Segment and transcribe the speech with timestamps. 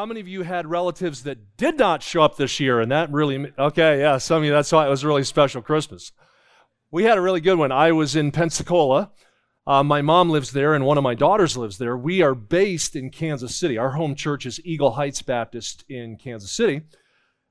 [0.00, 2.80] How many of you had relatives that did not show up this year?
[2.80, 5.60] And that really, okay, yeah, some of you, that's why it was a really special
[5.60, 6.12] Christmas.
[6.90, 7.70] We had a really good one.
[7.70, 9.10] I was in Pensacola.
[9.66, 11.98] Uh, my mom lives there, and one of my daughters lives there.
[11.98, 13.76] We are based in Kansas City.
[13.76, 16.80] Our home church is Eagle Heights Baptist in Kansas City.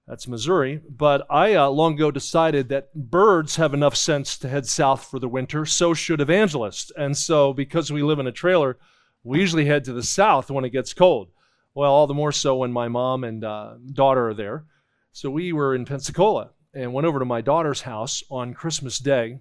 [0.08, 0.82] That's Missouri.
[0.90, 5.20] But I uh, long ago decided that birds have enough sense to head south for
[5.20, 5.68] the winter.
[5.68, 6.92] So should evangelists.
[6.98, 8.80] And so, because we live in a trailer,
[9.24, 11.30] we usually head to the south when it gets cold.
[11.80, 14.66] Well, all the more so when my mom and uh, daughter are there.
[15.14, 19.40] So we were in Pensacola and went over to my daughter's house on Christmas Day.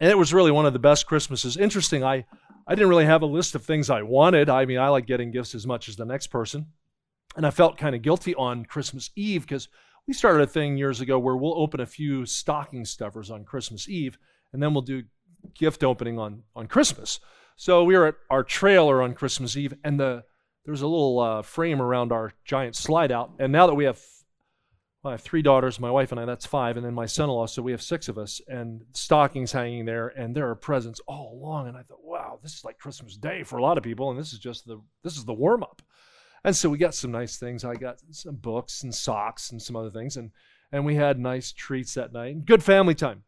[0.00, 1.58] And it was really one of the best Christmases.
[1.58, 2.24] Interesting, I,
[2.66, 4.48] I didn't really have a list of things I wanted.
[4.48, 6.64] I mean, I like getting gifts as much as the next person.
[7.36, 9.68] And I felt kind of guilty on Christmas Eve because
[10.08, 13.86] we started a thing years ago where we'll open a few stocking stuffers on Christmas
[13.86, 14.16] Eve
[14.54, 15.02] and then we'll do
[15.54, 17.20] gift opening on, on Christmas.
[17.56, 20.24] So we were at our trailer on Christmas Eve and the
[20.70, 23.32] there's a little uh, frame around our giant slide out.
[23.40, 24.00] And now that we have
[25.02, 27.30] well, I have three daughters, my wife and I, that's five, and then my son
[27.30, 30.54] in law, so we have six of us, and stockings hanging there, and there are
[30.54, 31.68] presents all along.
[31.68, 34.18] And I thought, wow, this is like Christmas Day for a lot of people, and
[34.18, 35.82] this is just the this is the warm up.
[36.44, 37.64] And so we got some nice things.
[37.64, 40.30] I got some books and socks and some other things, and
[40.70, 42.44] and we had nice treats that night.
[42.44, 43.24] Good family time.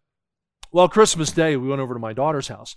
[0.70, 2.76] Well, Christmas Day, we went over to my daughter's house,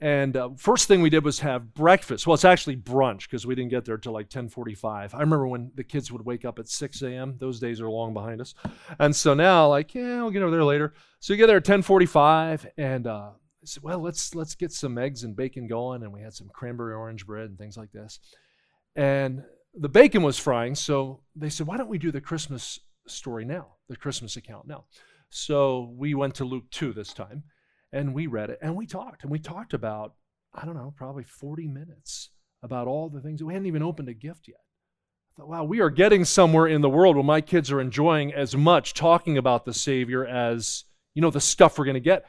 [0.00, 2.26] and uh, first thing we did was have breakfast.
[2.26, 5.14] Well, it's actually brunch because we didn't get there till like 10:45.
[5.14, 7.36] I remember when the kids would wake up at 6 a.m.
[7.38, 8.54] Those days are long behind us,
[8.98, 10.92] and so now like yeah, we'll get over there later.
[11.20, 14.98] So we get there at 10:45, and uh, I said, well, let's let's get some
[14.98, 18.20] eggs and bacon going, and we had some cranberry orange bread and things like this.
[18.96, 19.44] And
[19.74, 23.76] the bacon was frying, so they said, why don't we do the Christmas story now,
[23.88, 24.84] the Christmas account now?
[25.30, 27.44] So we went to Luke 2 this time
[27.92, 30.14] and we read it and we talked and we talked about
[30.54, 32.30] i don't know probably 40 minutes
[32.62, 34.60] about all the things we hadn't even opened a gift yet.
[35.32, 38.32] I thought, wow we are getting somewhere in the world where my kids are enjoying
[38.32, 40.84] as much talking about the savior as
[41.14, 42.26] you know the stuff we're going to get.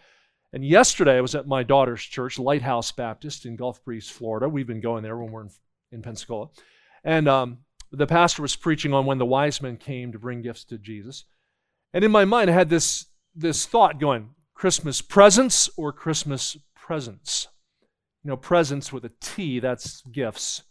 [0.53, 4.47] And yesterday i was at my daughter's church lighthouse baptist in gulf breeze florida.
[4.47, 5.51] We've been going there when we're in,
[5.91, 6.49] in pensacola.
[7.03, 7.59] And um,
[7.91, 11.25] the pastor was preaching on when the wise men came to bring gifts to jesus.
[11.93, 17.47] And in my mind i had this this thought going Christmas presents or Christmas presents.
[18.23, 20.63] You know, presents with a T, that's gifts.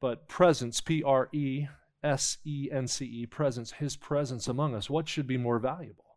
[0.00, 1.68] But presence, P R E
[2.02, 4.90] S E N C E, presence, his presence among us.
[4.90, 6.16] What should be more valuable?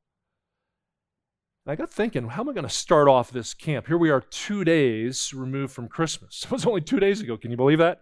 [1.63, 3.85] And I got thinking, how am I going to start off this camp?
[3.85, 6.44] Here we are, two days removed from Christmas.
[6.45, 7.38] It was only two days ago.
[7.38, 8.00] Can you believe that?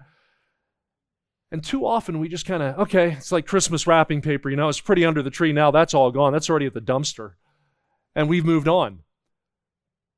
[1.52, 4.70] And too often we just kind of, okay, it's like Christmas wrapping paper, you know,
[4.70, 5.72] it's pretty under the tree now.
[5.72, 6.32] That's all gone.
[6.32, 7.34] That's already at the dumpster
[8.16, 9.00] and we've moved on.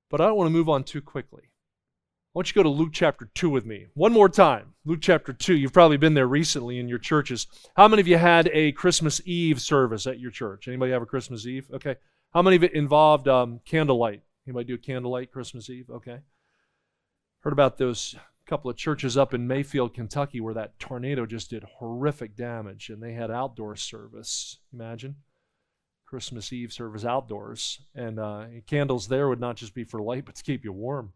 [0.09, 1.43] But I don't want to move on too quickly.
[1.43, 3.87] I want you go to Luke chapter 2 with me.
[3.95, 4.75] One more time.
[4.85, 5.55] Luke chapter 2.
[5.55, 7.47] You've probably been there recently in your churches.
[7.75, 10.67] How many of you had a Christmas Eve service at your church?
[10.67, 11.67] Anybody have a Christmas Eve?
[11.73, 11.95] Okay.
[12.33, 14.21] How many of it involved um, candlelight?
[14.45, 15.89] Anybody do a candlelight Christmas Eve?
[15.89, 16.19] Okay.
[17.39, 18.15] Heard about those
[18.47, 23.03] couple of churches up in Mayfield, Kentucky, where that tornado just did horrific damage, and
[23.03, 24.59] they had outdoor service.
[24.73, 25.17] Imagine.
[26.07, 27.79] Christmas Eve service outdoors.
[27.93, 31.13] And uh, candles there would not just be for light, but to keep you warm.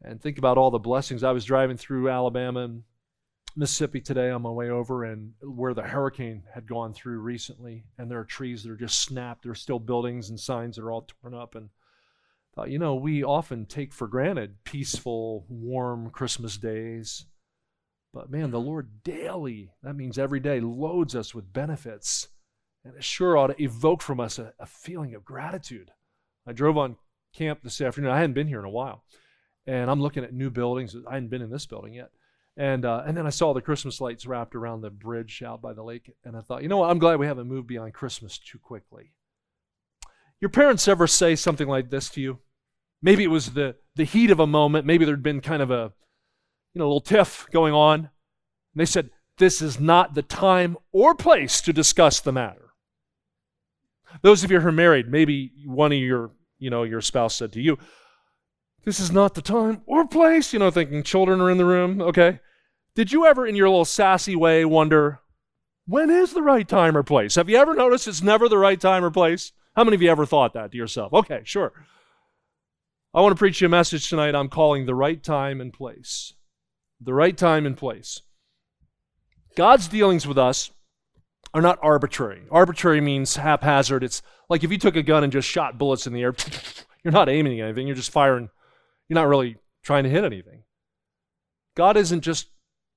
[0.00, 1.24] And think about all the blessings.
[1.24, 2.84] I was driving through Alabama and
[3.56, 8.08] Mississippi today on my way over, and where the hurricane had gone through recently, and
[8.08, 9.42] there are trees that are just snapped.
[9.42, 11.56] There are still buildings and signs that are all torn up.
[11.56, 11.70] And
[12.54, 17.26] thought, you know, we often take for granted peaceful, warm Christmas days.
[18.14, 22.28] But man, the Lord daily, that means every day, loads us with benefits
[22.88, 25.90] and it sure ought to evoke from us a, a feeling of gratitude.
[26.46, 26.96] I drove on
[27.34, 28.10] camp this afternoon.
[28.10, 29.04] I hadn't been here in a while.
[29.66, 30.96] And I'm looking at new buildings.
[31.06, 32.10] I hadn't been in this building yet.
[32.56, 35.74] And, uh, and then I saw the Christmas lights wrapped around the bridge out by
[35.74, 36.10] the lake.
[36.24, 36.90] And I thought, you know what?
[36.90, 39.12] I'm glad we haven't moved beyond Christmas too quickly.
[40.40, 42.38] Your parents ever say something like this to you?
[43.02, 44.86] Maybe it was the, the heat of a moment.
[44.86, 45.92] Maybe there'd been kind of a,
[46.72, 47.98] you know, a little tiff going on.
[47.98, 48.08] And
[48.74, 52.67] they said, This is not the time or place to discuss the matter.
[54.22, 57.52] Those of you who are married, maybe one of your, you know, your spouse said
[57.52, 57.78] to you,
[58.84, 62.00] This is not the time or place, you know, thinking children are in the room,
[62.00, 62.40] okay?
[62.94, 65.20] Did you ever, in your little sassy way, wonder,
[65.86, 67.36] when is the right time or place?
[67.36, 69.52] Have you ever noticed it's never the right time or place?
[69.74, 71.12] How many of you ever thought that to yourself?
[71.12, 71.72] Okay, sure.
[73.14, 76.34] I want to preach you a message tonight I'm calling the right time and place.
[77.00, 78.20] The right time and place.
[79.56, 80.70] God's dealings with us
[81.54, 82.42] are not arbitrary.
[82.50, 84.04] Arbitrary means haphazard.
[84.04, 86.34] It's like if you took a gun and just shot bullets in the air,
[87.04, 88.50] you're not aiming at anything, you're just firing.
[89.08, 90.64] You're not really trying to hit anything.
[91.74, 92.48] God isn't just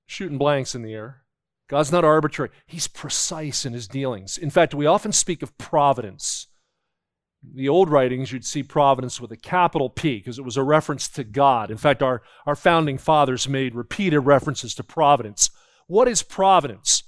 [0.05, 1.21] shooting blanks in the air.
[1.69, 2.51] God's not arbitrary.
[2.65, 4.37] He's precise in his dealings.
[4.37, 6.47] In fact, we often speak of providence.
[7.41, 11.07] The old writings, you'd see providence with a capital P because it was a reference
[11.09, 11.71] to God.
[11.71, 15.49] In fact, our, our founding fathers made repeated references to providence.
[15.87, 17.00] What is providence?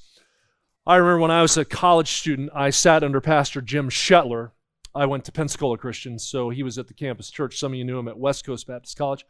[0.85, 4.51] I remember when I was a college student, I sat under Pastor Jim Schettler.
[4.93, 7.57] I went to Pensacola Christian, so he was at the campus church.
[7.57, 9.25] Some of you knew him at West Coast Baptist College.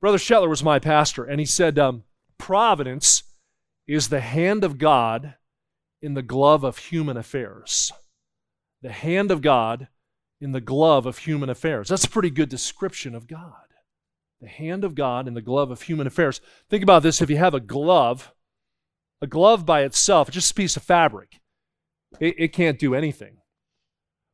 [0.00, 2.04] Brother Schettler was my pastor, and he said, um,
[2.38, 3.22] Providence
[3.86, 5.34] is the hand of God
[6.00, 7.92] in the glove of human affairs.
[8.82, 9.88] The hand of God
[10.40, 11.88] in the glove of human affairs.
[11.88, 13.52] That's a pretty good description of God.
[14.40, 16.40] The hand of God in the glove of human affairs.
[16.68, 18.32] Think about this if you have a glove,
[19.20, 21.40] a glove by itself, just a piece of fabric,
[22.20, 23.38] it, it can't do anything.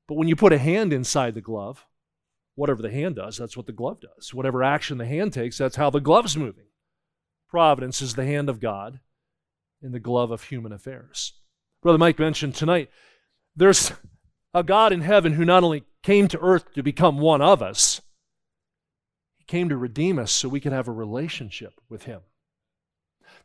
[0.08, 1.86] But when you put a hand inside the glove,
[2.54, 4.34] whatever the hand does, that's what the glove does.
[4.34, 6.66] Whatever action the hand takes, that's how the glove's moving.
[7.48, 9.00] Providence is the hand of God
[9.82, 11.34] in the glove of human affairs.
[11.82, 12.90] Brother Mike mentioned tonight
[13.56, 13.92] there's
[14.54, 18.00] a God in heaven who not only came to earth to become one of us,
[19.36, 22.20] he came to redeem us so we could have a relationship with him.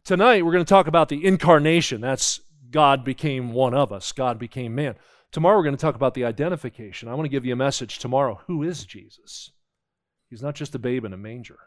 [0.08, 2.00] Tonight, we're going to talk about the incarnation.
[2.00, 2.40] That's
[2.72, 4.96] God became one of us, God became man.
[5.34, 7.10] Tomorrow, we're going to talk about the identification.
[7.10, 8.40] I want to give you a message tomorrow.
[8.48, 9.52] Who is Jesus?
[10.30, 11.58] He's not just a babe in a manger.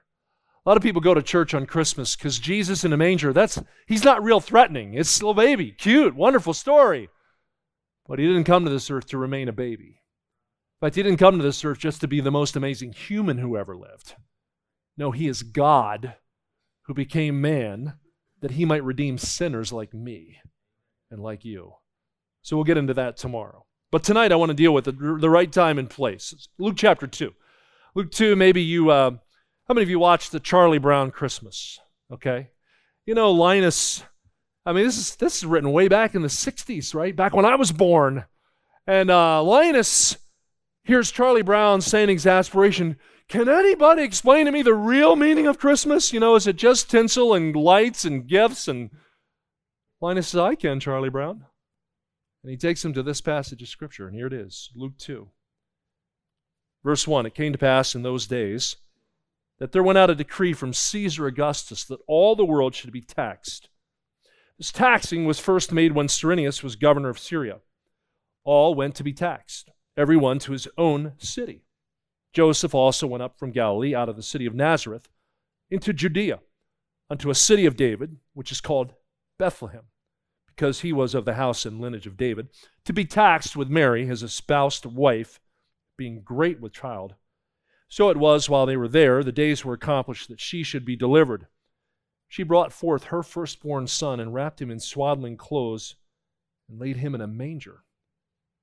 [0.65, 3.63] A lot of people go to church on Christmas because Jesus in a manger, that's
[3.87, 4.95] he's not real threatening.
[4.95, 7.11] It's a little baby, cute, wonderful story.
[8.09, 10.01] But he didn't come to this earth to remain a baby.
[10.81, 13.37] In fact, he didn't come to this earth just to be the most amazing human
[13.37, 14.15] who ever lived.
[14.97, 16.15] No, he is God
[16.85, 17.99] who became man
[18.41, 20.39] that he might redeem sinners like me
[21.11, 21.75] and like you.
[22.43, 23.67] So we'll get into that tomorrow.
[23.91, 26.49] But tonight I want to deal with the, the right time and place.
[26.59, 27.33] Luke chapter 2.
[27.95, 29.11] Luke 2, maybe you, uh,
[29.67, 31.81] how many of you watched the Charlie Brown Christmas?
[32.13, 32.51] Okay.
[33.05, 34.05] You know, Linus,
[34.65, 37.15] I mean, this is, this is written way back in the 60s, right?
[37.15, 38.25] Back when I was born.
[38.87, 40.17] And uh, Linus
[40.85, 42.97] hears Charlie Brown saying exasperation,
[43.31, 46.13] can anybody explain to me the real meaning of Christmas?
[46.13, 48.67] You know, is it just tinsel and lights and gifts?
[48.67, 48.91] And
[50.01, 51.47] Linus says, I can, Charlie Brown.
[52.43, 55.29] And he takes him to this passage of Scripture, and here it is Luke 2.
[56.83, 58.75] Verse 1 It came to pass in those days
[59.61, 63.01] that there went out a decree from Caesar Augustus that all the world should be
[63.01, 63.69] taxed.
[64.59, 67.61] This taxing was first made when Cyrenius was governor of Syria.
[68.43, 71.63] All went to be taxed, every one to his own city.
[72.33, 75.09] Joseph also went up from Galilee out of the city of Nazareth
[75.71, 76.41] into Judea,
[77.09, 78.95] unto a city of David, which is called
[79.39, 79.85] Bethlehem
[80.61, 82.47] because he was of the house and lineage of David,
[82.85, 85.41] to be taxed with Mary, his espoused wife,
[85.97, 87.15] being great with child.
[87.89, 90.97] So it was while they were there, the days were accomplished that she should be
[90.97, 91.47] delivered.
[92.29, 95.95] She brought forth her firstborn son and wrapped him in swaddling clothes
[96.69, 97.85] and laid him in a manger,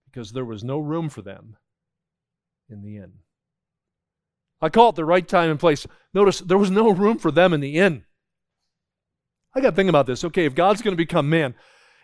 [0.06, 1.58] because there was no room for them
[2.69, 3.14] in the inn.
[4.62, 5.86] I call it the right time and place.
[6.13, 8.06] Notice there was no room for them in the inn.
[9.56, 10.24] I got to think about this.
[10.24, 11.56] Okay, if God's going to become man,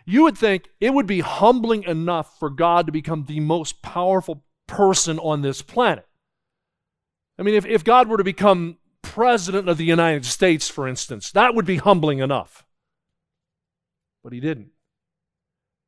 [0.06, 4.44] you would think it would be humbling enough for God to become the most powerful
[4.66, 6.06] person on this planet.
[7.38, 11.30] I mean, if, if God were to become president of the United States, for instance,
[11.32, 12.64] that would be humbling enough.
[14.22, 14.70] But he didn't.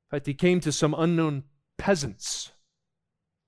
[0.07, 1.45] In fact, he came to some unknown
[1.79, 2.53] peasants.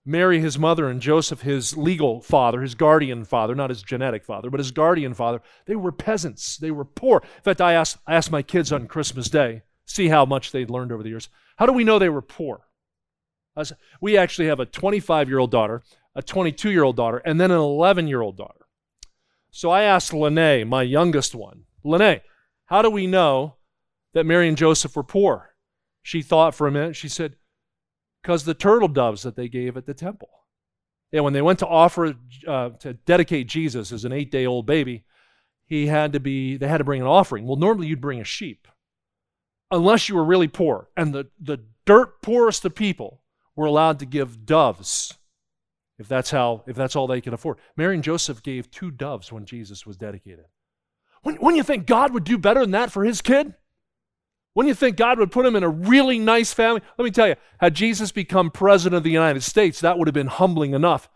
[0.09, 4.49] Mary, his mother, and Joseph, his legal father, his guardian father, not his genetic father,
[4.49, 6.57] but his guardian father, they were peasants.
[6.57, 7.21] They were poor.
[7.23, 10.71] In fact, I asked, I asked my kids on Christmas Day, see how much they'd
[10.71, 11.29] learned over the years.
[11.57, 12.63] How do we know they were poor?
[14.01, 15.83] We actually have a 25 year old daughter,
[16.15, 18.67] a 22 year old daughter, and then an 11 year old daughter.
[19.51, 22.23] So I asked Lene, my youngest one, Lene,
[22.67, 23.57] how do we know
[24.15, 25.55] that Mary and Joseph were poor?
[26.03, 26.97] She thought for a minute.
[26.97, 27.37] She said,
[28.23, 30.31] because the turtle doves that they gave at the temple.
[31.13, 32.15] Yeah, when they went to offer
[32.47, 35.05] uh, to dedicate Jesus as an eight day old baby,
[35.65, 37.47] he had to be they had to bring an offering.
[37.47, 38.69] Well, normally you'd bring a sheep
[39.71, 40.89] unless you were really poor.
[40.97, 43.23] And the, the dirt poorest of people
[43.57, 45.15] were allowed to give doves
[45.99, 47.59] if that's how if that's all they could afford.
[47.77, 50.47] Mary and Joseph gave two doves when Jesus was dedicated.
[51.23, 53.55] When, when you think God would do better than that for his kid?
[54.55, 56.81] When you think God would put him in a really nice family?
[56.97, 60.15] Let me tell you, had Jesus become president of the United States, that would have
[60.15, 61.09] been humbling enough.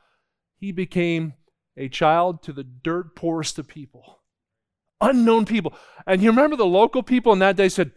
[0.58, 1.34] He became
[1.76, 4.20] a child to the dirt poorest of people,
[5.00, 5.74] unknown people.
[6.06, 7.92] And you remember the local people in that day said,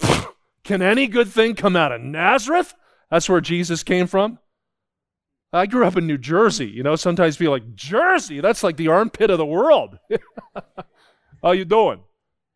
[0.64, 2.74] can any good thing come out of Nazareth?
[3.12, 4.40] That's where Jesus came from.
[5.54, 6.68] I grew up in New Jersey.
[6.68, 8.42] You know, sometimes feel like Jersey.
[8.42, 10.00] That's like the armpit of the world.
[11.44, 12.02] How you doing?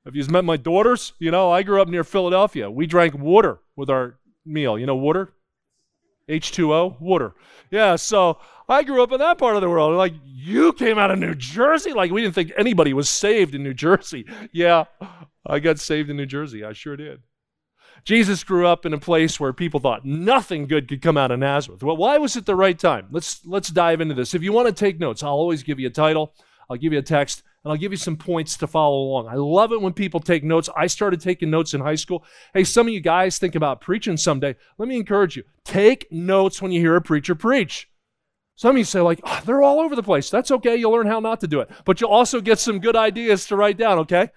[0.06, 1.13] Have you met my daughters?
[1.20, 2.72] You know, I grew up near Philadelphia.
[2.72, 4.79] We drank water with our meal.
[4.79, 5.34] You know, water?
[6.29, 7.00] H2O?
[7.01, 7.34] Water.
[7.72, 9.96] Yeah, so I grew up in that part of the world.
[9.96, 11.91] Like, you came out of New Jersey?
[11.91, 14.25] Like, we didn't think anybody was saved in New Jersey.
[14.51, 14.86] Yeah,
[15.46, 16.63] I got saved in New Jersey.
[16.63, 17.22] I sure did.
[18.03, 21.39] Jesus grew up in a place where people thought nothing good could come out of
[21.39, 21.84] Nazareth.
[21.84, 23.08] Well, why was it the right time?
[23.12, 24.34] Let's let's dive into this.
[24.34, 26.34] If you want to take notes, I'll always give you a title,
[26.70, 29.28] I'll give you a text, and I'll give you some points to follow along.
[29.28, 30.70] I love it when people take notes.
[30.75, 32.24] I started taking notes in high school.
[32.54, 34.56] Hey, some of you guys think about preaching someday.
[34.78, 35.44] Let me encourage you.
[35.66, 37.89] Take notes when you hear a preacher preach.
[38.56, 40.30] Some of you say, like, oh, they're all over the place.
[40.30, 40.75] That's okay.
[40.75, 41.70] You'll learn how not to do it.
[41.86, 44.32] But you'll also get some good ideas to write down, okay?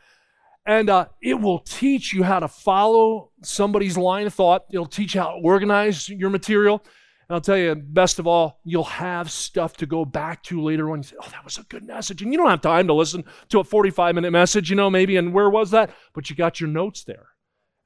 [0.64, 4.66] And uh, it will teach you how to follow somebody's line of thought.
[4.70, 6.84] It'll teach you how to organize your material.
[7.32, 10.90] And I'll tell you, best of all, you'll have stuff to go back to later
[10.90, 10.98] on.
[10.98, 12.20] You say, oh, that was a good message.
[12.20, 15.16] And you don't have time to listen to a 45 minute message, you know, maybe,
[15.16, 15.88] and where was that?
[16.12, 17.28] But you got your notes there.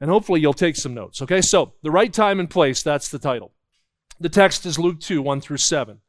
[0.00, 1.23] And hopefully you'll take some notes.
[1.23, 3.53] Okay, so the right time and place, that's the title.
[4.19, 6.00] The text is Luke 2, 1 through 7.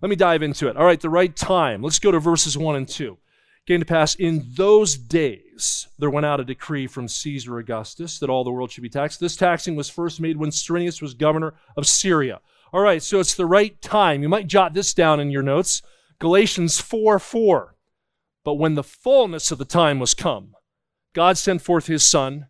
[0.00, 0.78] Let me dive into it.
[0.78, 1.82] All right, the right time.
[1.82, 3.18] Let's go to verses 1 and 2
[3.66, 8.30] came to pass in those days there went out a decree from Caesar Augustus that
[8.30, 9.18] all the world should be taxed.
[9.18, 12.40] This taxing was first made when Cyrenius was governor of Syria.
[12.76, 14.20] All right, so it's the right time.
[14.20, 15.80] You might jot this down in your notes.
[16.18, 17.74] Galatians 4 4.
[18.44, 20.54] But when the fullness of the time was come,
[21.14, 22.48] God sent forth his Son,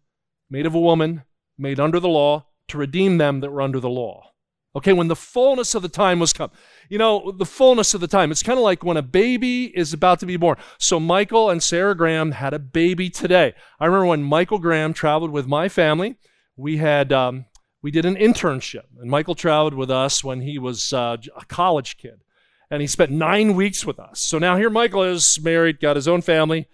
[0.50, 1.22] made of a woman,
[1.56, 4.32] made under the law, to redeem them that were under the law.
[4.74, 6.50] Okay, when the fullness of the time was come.
[6.88, 8.32] You know, the fullness of the time.
[8.32, 10.56] It's kind of like when a baby is about to be born.
[10.76, 13.54] So Michael and Sarah Graham had a baby today.
[13.78, 16.16] I remember when Michael Graham traveled with my family.
[16.56, 17.44] We had um,
[17.86, 21.96] we did an internship, and Michael traveled with us when he was uh, a college
[21.96, 22.20] kid,
[22.68, 24.18] and he spent nine weeks with us.
[24.18, 26.66] So now here Michael is married, got his own family,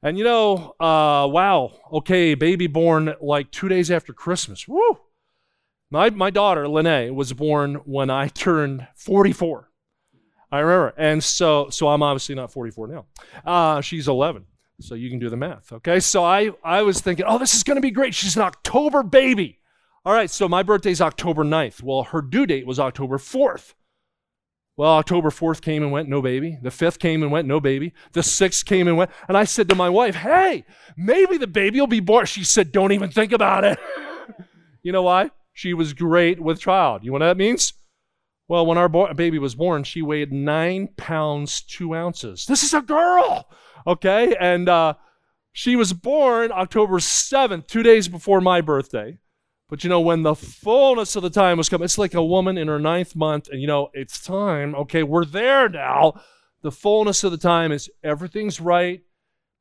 [0.00, 4.68] and you know, uh, wow, okay, baby born like two days after Christmas.
[4.68, 5.00] Woo!
[5.90, 9.68] My, my daughter, Lene, was born when I turned 44.
[10.52, 10.94] I remember.
[10.96, 13.06] And so, so I'm obviously not 44 now.
[13.44, 14.44] Uh, she's 11.
[14.78, 15.72] So you can do the math.
[15.72, 15.98] Okay.
[15.98, 18.14] So I, I was thinking, oh, this is going to be great.
[18.14, 19.59] She's an October baby.
[20.04, 20.30] All right.
[20.30, 21.82] So my birthday's October 9th.
[21.82, 23.74] Well, her due date was October 4th.
[24.76, 26.56] Well, October 4th came and went, no baby.
[26.62, 27.92] The 5th came and went, no baby.
[28.12, 29.10] The 6th came and went.
[29.28, 30.64] And I said to my wife, hey,
[30.96, 32.24] maybe the baby will be born.
[32.24, 33.78] She said, don't even think about it.
[34.82, 35.32] you know why?
[35.52, 37.04] She was great with child.
[37.04, 37.74] You know what that means?
[38.48, 42.46] Well, when our bo- baby was born, she weighed nine pounds, two ounces.
[42.46, 43.50] This is a girl,
[43.86, 44.34] okay?
[44.40, 44.94] And uh,
[45.52, 49.18] she was born October 7th, two days before my birthday.
[49.70, 52.58] But you know, when the fullness of the time was coming, it's like a woman
[52.58, 54.74] in her ninth month, and you know, it's time.
[54.74, 56.20] Okay, we're there now.
[56.62, 59.00] The fullness of the time is everything's right.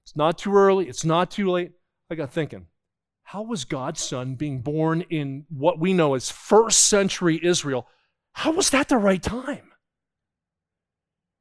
[0.03, 0.89] It's not too early.
[0.89, 1.73] It's not too late.
[2.09, 2.65] I got thinking,
[3.21, 7.87] how was God's son being born in what we know as first century Israel?
[8.33, 9.71] How was that the right time?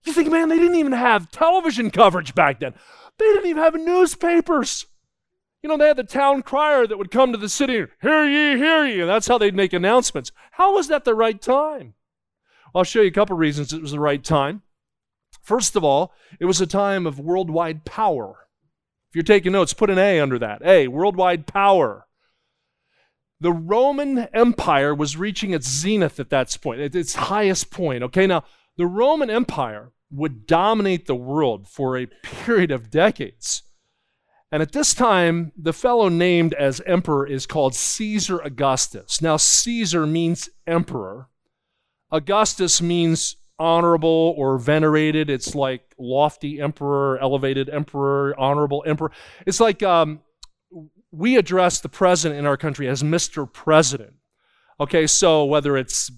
[0.05, 2.75] You think, man, they didn't even have television coverage back then.
[3.19, 4.85] They didn't even have newspapers.
[5.69, 8.57] You know, they had the town crier that would come to the city, hear ye,
[8.57, 10.33] hear ye, and that's how they'd make announcements.
[10.53, 11.93] How was that the right time?
[12.75, 14.63] I'll show you a couple reasons it was the right time.
[15.43, 18.47] First of all, it was a time of worldwide power.
[19.11, 20.63] If you're taking notes, put an A under that.
[20.65, 22.07] A, worldwide power.
[23.39, 28.03] The Roman Empire was reaching its zenith at that point, at its highest point.
[28.05, 28.43] Okay, now
[28.79, 33.65] the Roman Empire would dominate the world for a period of decades.
[34.51, 39.21] And at this time, the fellow named as emperor is called Caesar Augustus.
[39.21, 41.29] Now, Caesar means emperor,
[42.11, 45.29] Augustus means honorable or venerated.
[45.29, 49.11] It's like lofty emperor, elevated emperor, honorable emperor.
[49.47, 50.21] It's like um,
[51.11, 53.51] we address the president in our country as Mr.
[53.53, 54.15] President.
[54.81, 56.11] Okay, so whether it's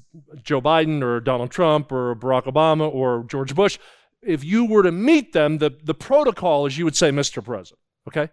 [0.43, 3.79] Joe Biden or Donald Trump or Barack Obama or George Bush,
[4.23, 7.43] if you were to meet them, the, the protocol is you would say Mr.
[7.43, 7.79] President.
[8.09, 8.31] Okay?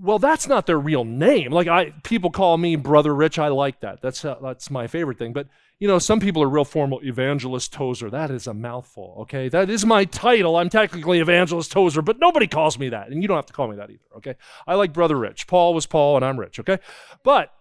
[0.00, 1.50] Well, that's not their real name.
[1.50, 3.38] Like I people call me Brother Rich.
[3.38, 4.00] I like that.
[4.00, 5.32] That's uh, that's my favorite thing.
[5.32, 5.48] But
[5.80, 7.00] you know, some people are real formal.
[7.02, 8.10] Evangelist Tozer.
[8.10, 9.48] That is a mouthful, okay?
[9.48, 10.56] That is my title.
[10.56, 13.10] I'm technically Evangelist Tozer, but nobody calls me that.
[13.10, 14.34] And you don't have to call me that either, okay?
[14.66, 15.46] I like Brother Rich.
[15.46, 16.78] Paul was Paul, and I'm Rich, okay?
[17.22, 17.52] But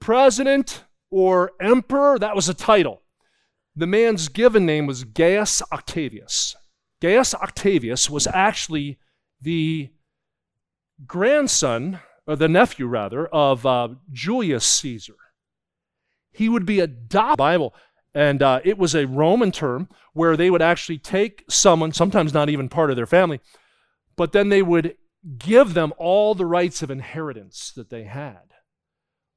[0.00, 3.02] president or emperor, that was a title.
[3.74, 6.54] The man's given name was Gaius Octavius.
[7.00, 8.98] Gaius Octavius was actually
[9.40, 9.90] the
[11.06, 15.14] grandson, or the nephew rather, of uh, Julius Caesar
[16.32, 17.74] he would be adopted Bible.
[18.14, 22.48] And uh, it was a Roman term where they would actually take someone, sometimes not
[22.48, 23.40] even part of their family,
[24.16, 24.96] but then they would
[25.38, 28.42] give them all the rights of inheritance that they had.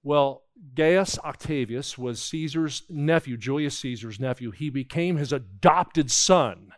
[0.03, 0.43] Well,
[0.73, 4.51] Gaius Octavius was Caesar's nephew, Julius Caesar's nephew.
[4.51, 6.71] He became his adopted son.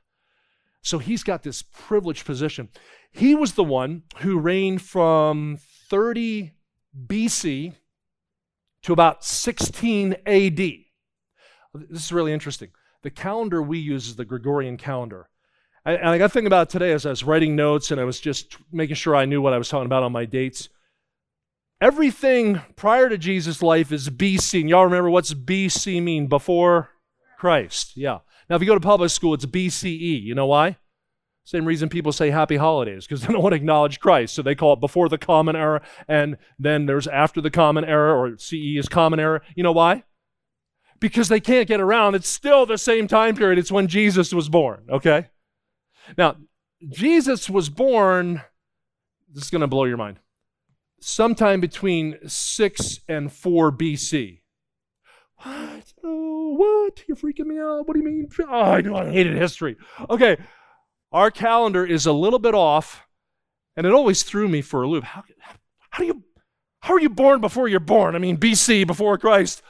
[0.87, 2.69] So he's got this privileged position.
[3.11, 6.53] He was the one who reigned from 30
[7.05, 7.73] BC
[8.83, 10.55] to about 16 AD.
[10.55, 10.85] This
[11.91, 12.69] is really interesting.
[13.03, 15.27] The calendar we use is the Gregorian calendar.
[15.83, 18.21] And I got to think about today as I was writing notes and I was
[18.21, 20.69] just making sure I knew what I was talking about on my dates.
[21.81, 24.61] Everything prior to Jesus' life is BC.
[24.61, 26.27] And y'all remember what's BC mean?
[26.27, 26.91] Before
[27.37, 27.97] Christ.
[27.97, 28.19] Yeah.
[28.49, 30.21] Now, if you go to public school, it's BCE.
[30.23, 30.77] You know why?
[31.43, 34.35] Same reason people say happy holidays, because they don't want to acknowledge Christ.
[34.35, 38.17] So they call it before the common era, and then there's after the common era,
[38.17, 39.41] or CE is common era.
[39.55, 40.03] You know why?
[40.99, 42.15] Because they can't get around.
[42.15, 43.59] It's still the same time period.
[43.59, 45.29] It's when Jesus was born, okay?
[46.17, 46.37] Now,
[46.89, 48.41] Jesus was born,
[49.31, 50.19] this is going to blow your mind,
[50.99, 54.39] sometime between 6 and 4 BC.
[55.43, 55.93] What?
[56.03, 57.03] Oh, what?
[57.07, 57.87] You're freaking me out.
[57.87, 58.27] What do you mean?
[58.49, 59.75] Oh, I know I hated history.
[60.09, 60.37] Okay,
[61.11, 63.05] our calendar is a little bit off,
[63.75, 65.03] and it always threw me for a loop.
[65.03, 65.23] How,
[65.91, 66.23] how do you
[66.81, 68.15] how are you born before you're born?
[68.15, 69.61] I mean, BC, before Christ.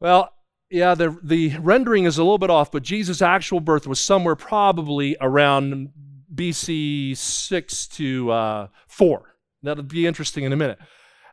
[0.00, 0.32] Well,
[0.70, 4.36] yeah, the, the rendering is a little bit off, but Jesus' actual birth was somewhere
[4.36, 5.90] probably around
[6.34, 9.34] BC 6 to uh, 4.
[9.62, 10.78] That'll be interesting in a minute.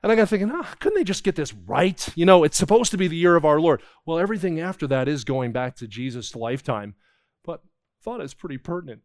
[0.06, 2.08] And I got thinking, oh, couldn't they just get this right?
[2.14, 3.82] You know, it's supposed to be the year of our Lord.
[4.06, 6.94] Well, everything after that is going back to Jesus' lifetime,
[7.44, 7.64] but
[8.04, 9.02] thought it's pretty pertinent.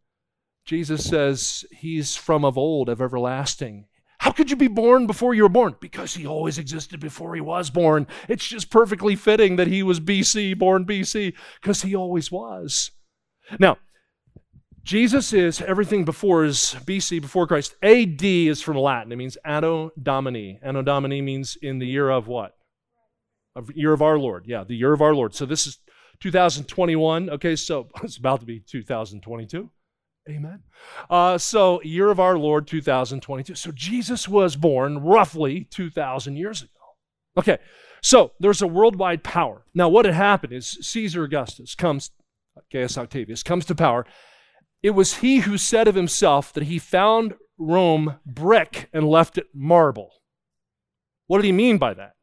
[0.66, 3.86] Jesus says he's from of old, of everlasting.
[4.18, 5.74] How could you be born before you were born?
[5.80, 8.06] Because he always existed before he was born.
[8.28, 12.90] It's just perfectly fitting that he was BC, born BC, because he always was.
[13.58, 13.78] Now,
[14.82, 17.74] Jesus is everything before is BC, before Christ.
[17.82, 19.12] AD is from Latin.
[19.12, 20.58] It means Anno Domini.
[20.62, 22.56] Anno Domini means in the year of what?
[23.54, 24.44] Of year of our Lord.
[24.46, 25.34] Yeah, the year of our Lord.
[25.34, 25.78] So this is
[26.20, 27.30] 2021.
[27.30, 29.70] Okay, so it's about to be 2022.
[30.28, 30.62] Amen.
[31.08, 33.54] Uh, so, year of our Lord 2022.
[33.54, 36.70] So, Jesus was born roughly 2,000 years ago.
[37.38, 37.58] Okay,
[38.02, 39.64] so there's a worldwide power.
[39.74, 42.10] Now, what had happened is Caesar Augustus comes,
[42.70, 44.04] Gaius Octavius, comes to power.
[44.82, 49.48] It was he who said of himself that he found Rome brick and left it
[49.54, 50.12] marble.
[51.26, 52.14] What did he mean by that?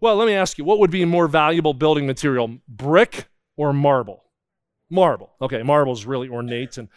[0.00, 4.24] Well, let me ask you what would be more valuable building material, brick or marble?
[4.90, 5.30] Marble.
[5.40, 6.88] Okay, marble is really ornate and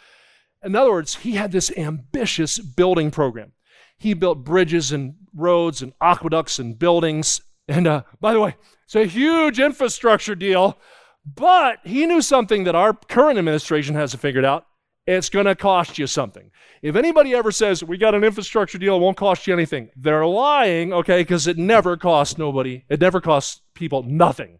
[0.64, 3.52] in other words, he had this ambitious building program.
[3.98, 7.40] He built bridges and roads and aqueducts and buildings.
[7.68, 10.78] And uh, by the way, it's a huge infrastructure deal.
[11.24, 14.66] But he knew something that our current administration hasn't figured out.
[15.06, 16.50] It's going to cost you something.
[16.80, 20.26] If anybody ever says, we got an infrastructure deal, it won't cost you anything, they're
[20.26, 24.58] lying, okay, because it never costs nobody, it never costs people nothing.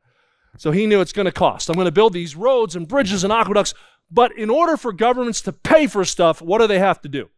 [0.58, 1.70] So he knew it's going to cost.
[1.70, 3.72] I'm going to build these roads and bridges and aqueducts
[4.12, 7.30] but in order for governments to pay for stuff, what do they have to do?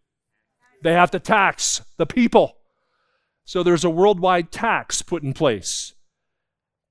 [0.83, 2.57] They have to tax the people.
[3.45, 5.95] So there's a worldwide tax put in place.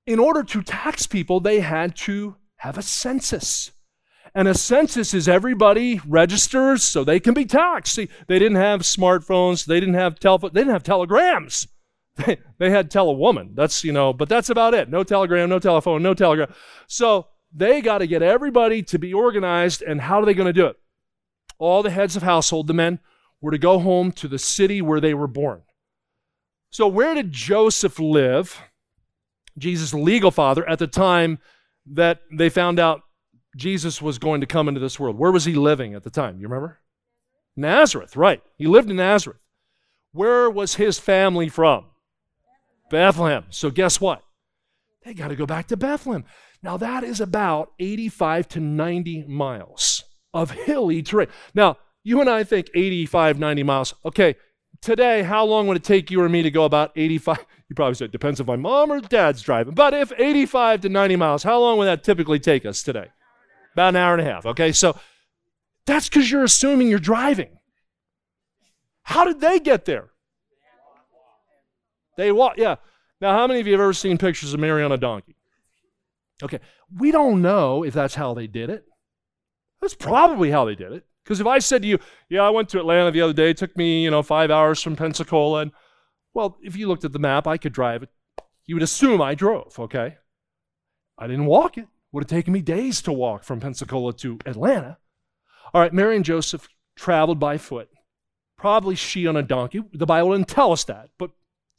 [0.06, 3.72] In order to tax people, they had to have a census.
[4.34, 7.94] And a census is everybody registers so they can be taxed.
[7.94, 11.68] See, they didn't have smartphones, they didn't have telephone, they didn't have telegrams.
[12.58, 13.56] They, had telewoman.
[13.56, 14.88] That's, you know, but that's about it.
[14.88, 16.54] No telegram, no telephone, no telegram.
[16.86, 19.82] So they got to get everybody to be organized.
[19.82, 20.76] And how are they going to do it?
[21.58, 23.00] All the heads of household, the men,
[23.40, 25.62] were to go home to the city where they were born.
[26.70, 28.60] So, where did Joseph live,
[29.58, 31.38] Jesus' legal father, at the time
[31.86, 33.02] that they found out
[33.56, 35.18] Jesus was going to come into this world?
[35.18, 36.38] Where was he living at the time?
[36.40, 36.80] You remember?
[37.56, 38.42] Nazareth, right.
[38.56, 39.38] He lived in Nazareth.
[40.12, 41.86] Where was his family from?
[42.90, 43.44] Bethlehem.
[43.50, 44.22] So, guess what?
[45.04, 46.24] They got to go back to Bethlehem.
[46.62, 51.28] Now, that is about 85 to 90 miles of hilly terrain.
[51.54, 53.94] Now, you and I think 85, 90 miles.
[54.04, 54.36] Okay,
[54.80, 57.44] today, how long would it take you or me to go about 85?
[57.66, 59.74] You probably said, depends if my mom or dad's driving.
[59.74, 63.06] But if 85 to 90 miles, how long would that typically take us today?
[63.74, 64.46] About an hour and a half.
[64.46, 64.98] Okay, so
[65.86, 67.58] that's because you're assuming you're driving.
[69.02, 70.10] How did they get there?
[72.16, 72.76] They walk, yeah.
[73.20, 75.36] Now, how many of you have ever seen pictures of Mary on a donkey?
[76.42, 76.60] Okay,
[76.96, 78.84] we don't know if that's how they did it.
[79.80, 81.04] That's probably how they did it.
[81.24, 83.56] Because if I said to you, yeah, I went to Atlanta the other day, it
[83.56, 85.72] took me, you know, five hours from Pensacola, and
[86.34, 88.10] well, if you looked at the map, I could drive it.
[88.66, 90.16] You would assume I drove, okay?
[91.18, 91.86] I didn't walk it.
[92.14, 94.98] Would have taken me days to walk from Pensacola to Atlanta.
[95.74, 97.88] All right, Mary and Joseph traveled by foot
[98.56, 99.82] Probably she on a donkey.
[99.92, 101.32] The Bible didn't tell us that, but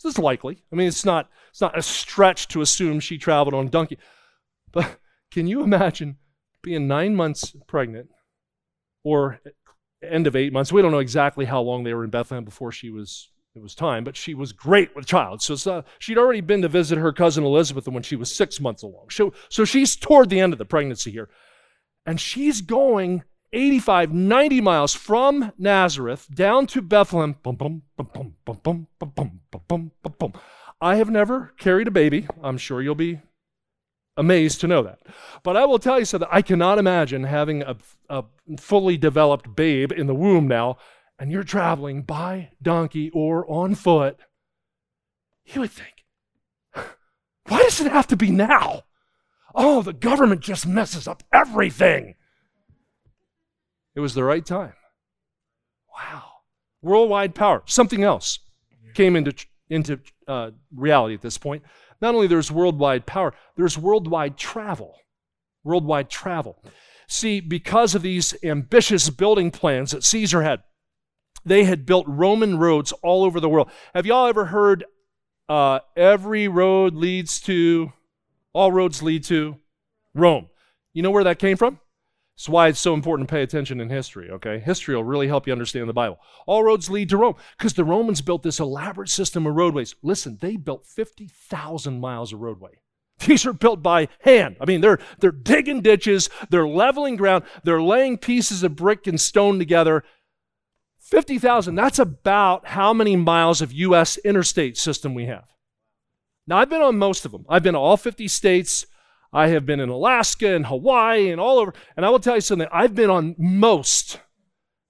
[0.03, 0.61] it's likely.
[0.71, 3.97] I mean, it's not, it's not a stretch to assume she traveled on a donkey.
[4.71, 4.99] But
[5.31, 6.17] can you imagine
[6.61, 8.09] being nine months pregnant
[9.03, 9.39] or
[10.03, 10.71] end of eight months?
[10.71, 13.73] We don't know exactly how long they were in Bethlehem before she was it was
[13.73, 15.41] time, but she was great with child.
[15.41, 19.11] So she'd already been to visit her cousin Elizabeth when she was six months along.
[19.11, 21.29] So, so she's toward the end of the pregnancy here.
[22.05, 27.35] And she's going 85, 90 miles from Nazareth down to Bethlehem.
[30.81, 32.27] I have never carried a baby.
[32.43, 33.21] I'm sure you'll be
[34.17, 34.99] amazed to know that.
[35.43, 36.29] But I will tell you something.
[36.31, 37.77] I cannot imagine having a,
[38.09, 38.25] a
[38.59, 40.77] fully developed babe in the womb now
[41.17, 44.17] and you're traveling by donkey or on foot,
[45.45, 46.05] you would think,
[47.47, 48.83] why does it have to be now?
[49.53, 52.15] Oh, the government just messes up everything.
[53.95, 54.73] It was the right time.
[55.95, 56.23] Wow.
[56.81, 57.63] Worldwide power.
[57.65, 58.39] Something else
[58.93, 59.33] came into,
[59.69, 61.63] into uh, reality at this point.
[62.01, 64.95] Not only there's worldwide power, there's worldwide travel.
[65.63, 66.61] Worldwide travel.
[67.07, 70.63] See, because of these ambitious building plans that Caesar had,
[71.45, 73.69] they had built Roman roads all over the world.
[73.93, 74.85] Have y'all ever heard
[75.47, 77.93] uh, every road leads to,
[78.53, 79.57] all roads lead to
[80.13, 80.47] Rome?
[80.93, 81.79] You know where that came from?
[82.35, 84.59] That's why it's so important to pay attention in history, okay?
[84.59, 86.19] History will really help you understand the Bible.
[86.45, 89.95] All roads lead to Rome because the Romans built this elaborate system of roadways.
[90.03, 92.81] Listen, they built 50,000 miles of roadway.
[93.25, 94.57] These are built by hand.
[94.59, 99.19] I mean, they're, they're digging ditches, they're leveling ground, they're laying pieces of brick and
[99.19, 100.03] stone together,
[101.05, 104.17] 50,000, that's about how many miles of U.S.
[104.17, 105.45] interstate system we have.
[106.47, 107.45] Now, I've been on most of them.
[107.47, 108.87] I've been to all 50 states.
[109.31, 111.73] I have been in Alaska and Hawaii and all over.
[111.95, 114.19] And I will tell you something, I've been on most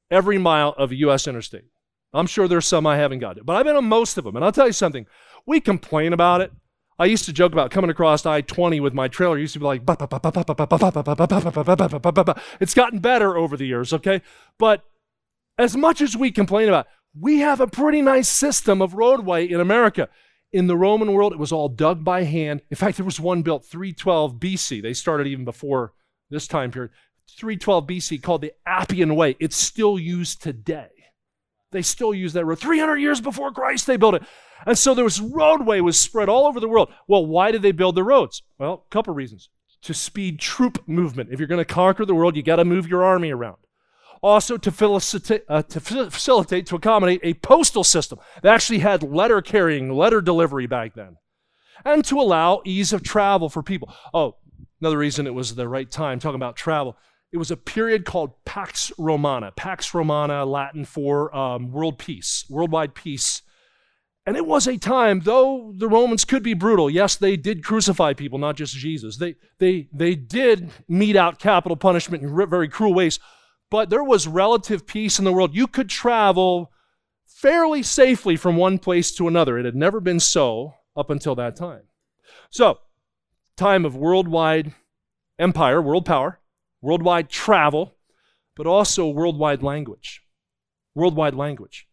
[0.09, 1.27] every mile of a U.S.
[1.27, 1.65] interstate.
[2.13, 4.37] I'm sure there's some I haven't got it, but I've been on most of them.
[4.37, 5.05] And I'll tell you something,
[5.45, 6.51] we complain about it.
[6.97, 9.37] I used to joke about coming across I 20 with my trailer.
[9.37, 9.81] Used to be like,
[12.61, 14.21] it's gotten better over the years, okay?
[14.57, 14.85] But
[15.57, 16.87] as much as we complain about,
[17.17, 20.09] we have a pretty nice system of roadway in America.
[20.51, 22.61] In the Roman world, it was all dug by hand.
[22.69, 24.81] In fact, there was one built 312 BC.
[24.81, 25.93] They started even before
[26.29, 26.91] this time period.
[27.37, 29.35] 312 BC called the Appian Way.
[29.39, 30.89] It's still used today.
[31.71, 32.59] They still use that road.
[32.59, 34.23] 300 years before Christ, they built it.
[34.65, 36.89] And so was roadway was spread all over the world.
[37.07, 38.43] Well, why did they build the roads?
[38.57, 39.49] Well, a couple reasons.
[39.81, 41.29] To speed troop movement.
[41.31, 43.57] If you're going to conquer the world, you got to move your army around
[44.25, 49.39] also to facilitate, uh, to facilitate, to accommodate a postal system that actually had letter
[49.39, 51.17] carrying, letter delivery back then,
[51.85, 53.93] and to allow ease of travel for people.
[54.15, 54.37] Oh,
[54.81, 56.97] another reason it was the right time, talking about travel.
[57.31, 59.51] It was a period called Pax Romana.
[59.51, 63.43] Pax Romana, Latin for um, world peace, worldwide peace.
[64.25, 68.13] And it was a time, though the Romans could be brutal, yes, they did crucify
[68.13, 69.17] people, not just Jesus.
[69.17, 73.19] They, they, they did mete out capital punishment in very cruel ways
[73.75, 75.53] but there was relative peace in the world.
[75.53, 76.71] You could travel
[77.27, 79.57] fairly safely from one place to another.
[79.57, 81.81] It had never been so up until that time.
[82.49, 82.79] So,
[83.57, 84.73] time of worldwide
[85.37, 86.39] empire, world power,
[86.81, 87.95] worldwide travel,
[88.55, 90.21] but also worldwide language.
[90.95, 91.85] Worldwide language.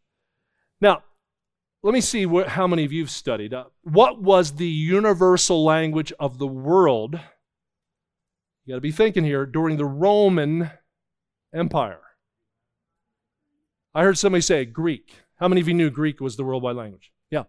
[0.81, 1.03] Now,
[1.83, 3.53] let me see what, how many of you have studied.
[3.53, 7.19] Uh, what was the universal language of the world?
[8.65, 10.71] You got to be thinking here during the Roman
[11.55, 12.01] Empire.
[13.95, 15.15] I heard somebody say Greek.
[15.37, 17.13] How many of you knew Greek was the worldwide language?
[17.31, 17.45] Yeah.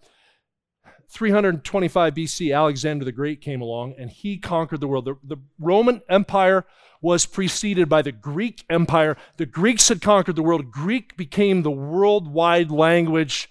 [1.10, 5.06] 325 BC, Alexander the Great came along and he conquered the world.
[5.06, 6.66] The, the, Roman Empire
[7.02, 9.16] was preceded by the Greek Empire.
[9.38, 10.72] The Greeks had conquered the world.
[10.72, 13.50] Greek became the worldwide language.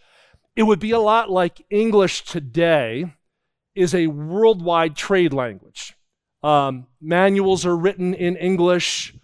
[0.57, 3.15] It would be a lot like English today
[3.75, 5.95] is a worldwide trade language.
[6.43, 9.15] Um, manuals are written in English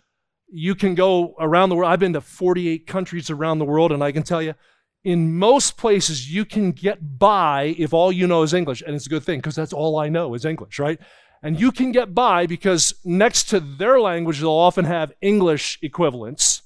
[0.50, 1.90] you can go around the world.
[1.90, 4.54] I've been to 48 countries around the world, and I can tell you,
[5.04, 8.82] in most places, you can get by if all you know is English.
[8.82, 10.98] And it's a good thing because that's all I know is English, right?
[11.42, 16.62] And you can get by because next to their language, they'll often have English equivalents.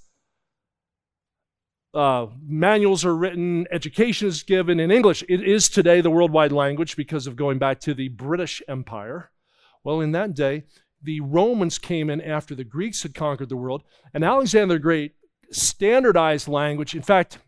[1.92, 5.22] Uh, manuals are written, education is given in English.
[5.28, 9.30] It is today the worldwide language because of going back to the British Empire.
[9.84, 10.64] Well, in that day,
[11.02, 13.82] the Romans came in after the Greeks had conquered the world,
[14.14, 15.14] and Alexander the Great
[15.50, 16.94] standardized language.
[16.94, 17.38] In fact,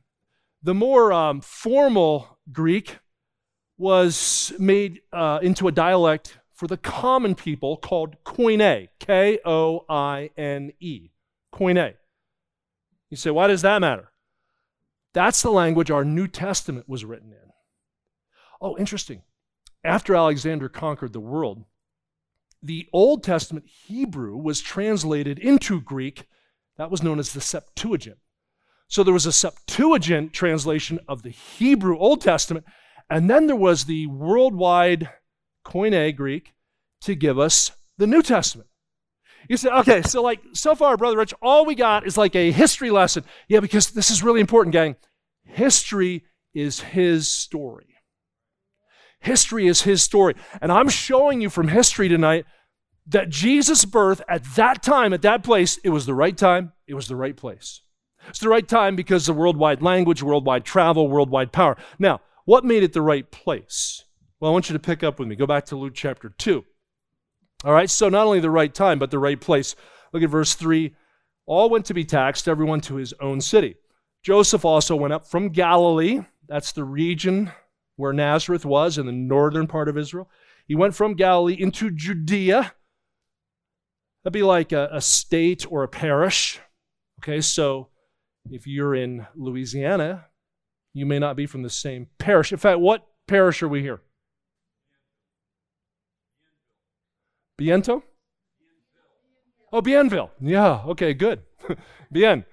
[0.62, 2.98] the more um, formal Greek
[3.76, 10.30] was made uh, into a dialect for the common people called Koine, K O I
[10.36, 11.10] N E,
[11.52, 11.94] Koine.
[13.10, 14.10] You say, why does that matter?
[15.12, 17.50] That's the language our New Testament was written in.
[18.60, 19.22] Oh, interesting.
[19.84, 21.64] After Alexander conquered the world,
[22.64, 26.26] the Old Testament Hebrew was translated into Greek.
[26.78, 28.16] That was known as the Septuagint.
[28.88, 32.64] So there was a Septuagint translation of the Hebrew Old Testament,
[33.10, 35.10] and then there was the worldwide
[35.64, 36.54] Koine Greek
[37.02, 38.68] to give us the New Testament.
[39.48, 42.50] You say, okay, so like so far, Brother Rich, all we got is like a
[42.50, 43.24] history lesson.
[43.46, 44.96] Yeah, because this is really important, gang.
[45.44, 46.24] History
[46.54, 47.93] is his story.
[49.24, 50.34] History is his story.
[50.60, 52.44] And I'm showing you from history tonight
[53.06, 56.92] that Jesus' birth at that time, at that place, it was the right time, it
[56.92, 57.80] was the right place.
[58.28, 61.76] It's the right time because of worldwide language, worldwide travel, worldwide power.
[61.98, 64.04] Now, what made it the right place?
[64.40, 65.36] Well, I want you to pick up with me.
[65.36, 66.62] Go back to Luke chapter 2.
[67.64, 69.74] All right, so not only the right time, but the right place.
[70.12, 70.94] Look at verse 3.
[71.46, 73.76] All went to be taxed, everyone to his own city.
[74.22, 76.26] Joseph also went up from Galilee.
[76.46, 77.52] That's the region
[77.96, 80.28] where Nazareth was in the northern part of Israel.
[80.66, 82.72] He went from Galilee into Judea.
[84.22, 86.60] That'd be like a, a state or a parish.
[87.20, 87.88] Okay, so
[88.50, 90.26] if you're in Louisiana,
[90.92, 92.52] you may not be from the same parish.
[92.52, 94.00] In fact, what parish are we here?
[97.60, 98.02] Biento?
[99.72, 100.30] Oh, Bienville.
[100.40, 101.42] Yeah, okay, good.
[102.12, 102.44] Bien.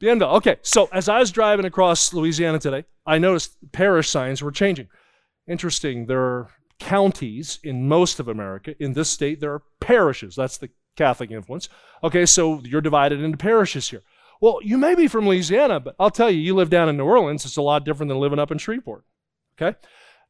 [0.00, 0.34] Bienville.
[0.34, 4.88] Okay, so as I was driving across Louisiana today, I noticed parish signs were changing.
[5.48, 8.74] Interesting, there are counties in most of America.
[8.78, 10.36] In this state, there are parishes.
[10.36, 11.70] That's the Catholic influence.
[12.04, 14.02] Okay, so you're divided into parishes here.
[14.40, 17.06] Well, you may be from Louisiana, but I'll tell you, you live down in New
[17.06, 19.04] Orleans, it's a lot different than living up in Shreveport.
[19.58, 19.78] Okay?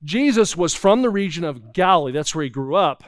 [0.05, 2.13] Jesus was from the region of Galilee.
[2.13, 3.03] That's where he grew up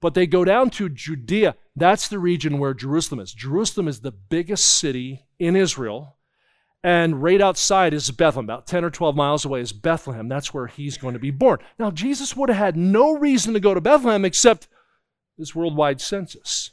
[0.00, 1.56] but they go down to Judea.
[1.76, 3.32] That's the region where Jerusalem is.
[3.32, 6.16] Jerusalem is the biggest city in Israel.
[6.82, 10.28] And right outside is Bethlehem, about 10 or 12 miles away is Bethlehem.
[10.28, 11.60] That's where he's going to be born.
[11.78, 14.68] Now, Jesus would have had no reason to go to Bethlehem except
[15.38, 16.72] this worldwide census.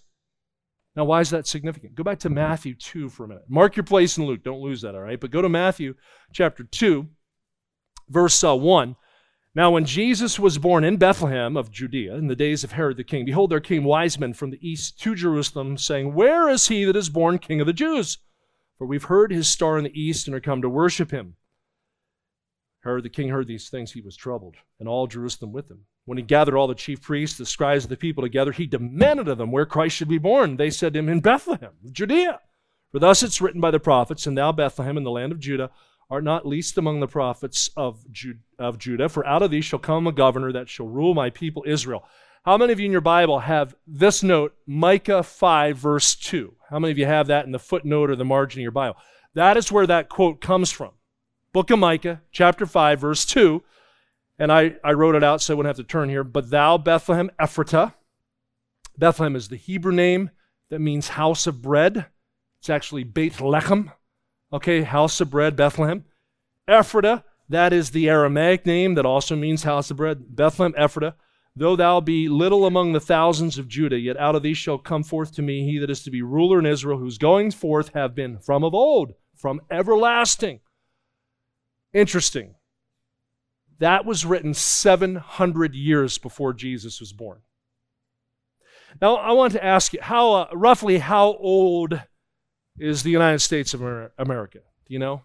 [0.98, 1.96] Now, why is that significant?
[1.96, 3.46] Go back to Matthew 2 for a minute.
[3.48, 4.44] Mark your place in Luke.
[4.44, 5.20] Don't lose that, all right?
[5.20, 5.96] But go to Matthew
[6.34, 7.08] chapter 2,
[8.10, 8.98] verse uh, 1.
[9.54, 13.04] Now, when Jesus was born in Bethlehem of Judea in the days of Herod the
[13.04, 16.86] king, behold, there came wise men from the east to Jerusalem, saying, Where is he
[16.86, 18.20] that is born king of the Jews?
[18.78, 21.36] For we've heard his star in the east and are come to worship him.
[22.84, 25.82] Herod the king heard these things, he was troubled, and all Jerusalem with him.
[26.06, 29.28] When he gathered all the chief priests, the scribes and the people together, he demanded
[29.28, 30.56] of them where Christ should be born.
[30.56, 32.40] They said to him, In Bethlehem, Judea.
[32.92, 35.70] For thus it's written by the prophets, And thou, Bethlehem, in the land of Judah,
[36.12, 39.80] art not least among the prophets of, Ju- of Judah, for out of thee shall
[39.80, 42.04] come a governor that shall rule my people Israel.
[42.43, 46.54] How many of you in your Bible have this note, Micah 5, verse 2?
[46.69, 48.97] How many of you have that in the footnote or the margin of your Bible?
[49.36, 50.91] That is where that quote comes from.
[51.54, 53.63] Book of Micah, chapter 5, verse 2.
[54.38, 56.24] And I, I wrote it out so I wouldn't have to turn here.
[56.24, 57.93] But thou, Bethlehem Ephratah,
[58.97, 60.32] Bethlehem is the Hebrew name
[60.69, 62.08] that means house of bread.
[62.60, 63.93] It's actually Beit Lechem,
[64.54, 66.06] Okay, house of bread, Bethlehem.
[66.70, 70.36] Ephratah, that is the Aramaic name that also means house of bread.
[70.36, 71.16] Bethlehem, Ephratah.
[71.56, 75.04] Though thou be little among the thousands of Judah, yet out of thee shall come
[75.04, 78.16] forth to me he that is to be ruler in Israel, whose goings forth have
[78.16, 80.62] been from of old, from everlasting.
[81.94, 82.56] Interesting.
[83.80, 87.40] That was written 700 years before Jesus was born.
[89.02, 92.02] Now, I want to ask you, how uh, roughly how old
[92.82, 93.82] is the United States of
[94.17, 94.60] America?
[94.86, 95.22] Do you know?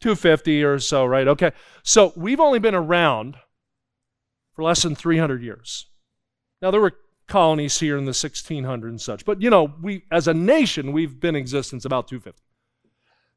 [0.00, 1.28] 250 or so, right?
[1.28, 1.52] Okay.
[1.82, 3.36] So we've only been around
[4.54, 5.86] for less than 300 years.
[6.60, 6.94] Now, there were
[7.28, 11.18] colonies here in the 1600s and such, but you know, we as a nation, we've
[11.18, 12.42] been in existence about 250.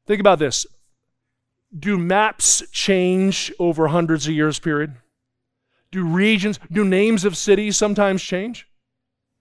[0.06, 0.66] Think about this.
[1.76, 4.96] Do maps change over hundreds of years period?
[5.92, 8.66] Do regions, do names of cities sometimes change?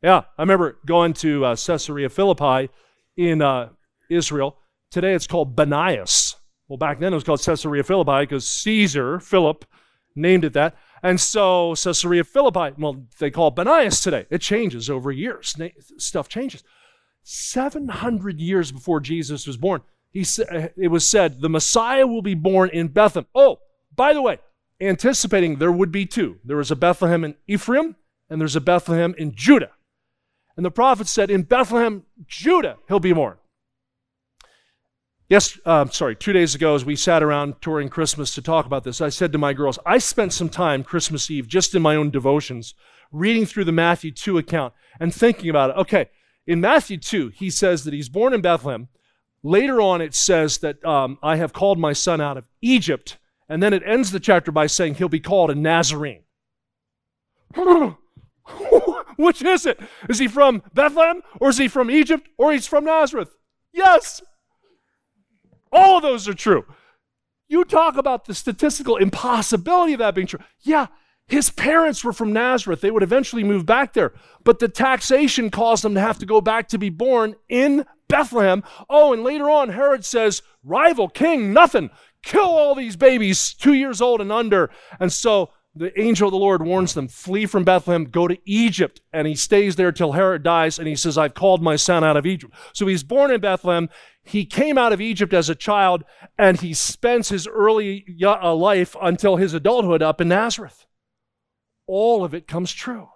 [0.02, 2.70] Yeah, I remember going to uh, Caesarea Philippi
[3.18, 3.70] in uh,
[4.10, 4.58] Israel.
[4.92, 6.36] Today it's called Banias.
[6.70, 9.66] Well, back then it was called Caesarea Philippi because Caesar, Philip,
[10.16, 10.78] named it that.
[11.04, 14.26] And so Caesarea Philippi, well, they call it Banias today.
[14.30, 15.56] It changes over years.
[15.98, 16.64] Stuff changes.
[17.24, 19.82] 700 years before Jesus was born,
[20.12, 20.44] he sa-
[20.78, 23.28] it was said, the Messiah will be born in Bethlehem.
[23.36, 23.60] Oh,
[23.94, 24.40] by the way,
[24.80, 26.40] anticipating there would be two.
[26.46, 27.98] There was a Bethlehem in Ephraim,
[28.30, 29.72] and there's a Bethlehem in Judah.
[30.60, 33.38] And the prophet said, In Bethlehem, Judah, he'll be born.
[35.30, 38.84] Yes, uh, sorry, two days ago, as we sat around touring Christmas to talk about
[38.84, 41.96] this, I said to my girls, I spent some time Christmas Eve just in my
[41.96, 42.74] own devotions,
[43.10, 45.78] reading through the Matthew 2 account and thinking about it.
[45.78, 46.10] Okay,
[46.46, 48.90] in Matthew 2, he says that he's born in Bethlehem,
[49.42, 53.18] Later on, it says that um, I have called my son out of Egypt.
[53.48, 56.24] And then it ends the chapter by saying he'll be called a Nazarene.
[59.24, 59.82] Which is it?
[60.08, 63.36] Is he from Bethlehem or is he from Egypt or he's from Nazareth?
[63.74, 64.22] Yes.
[65.74, 66.66] All of those are true.
[67.50, 70.40] You talk about the statistical impossibility of that being true.
[70.62, 70.88] Yeah,
[71.28, 72.80] his parents were from Nazareth.
[72.80, 74.14] They would eventually move back there.
[74.46, 78.64] But the taxation caused them to have to go back to be born in Bethlehem.
[78.90, 81.90] Oh, and later on, Herod says, rival king, nothing.
[82.24, 84.70] Kill all these babies two years old and under.
[84.98, 89.02] And so the angel of the Lord warns them, flee from Bethlehem, go to Egypt.
[89.14, 90.80] And he stays there till Herod dies.
[90.80, 92.54] And he says, I've called my son out of Egypt.
[92.74, 93.90] So he's born in Bethlehem.
[94.24, 96.04] He came out of Egypt as a child
[96.38, 100.86] and he spends his early uh, life until his adulthood up in Nazareth.
[101.88, 103.10] All of it comes true.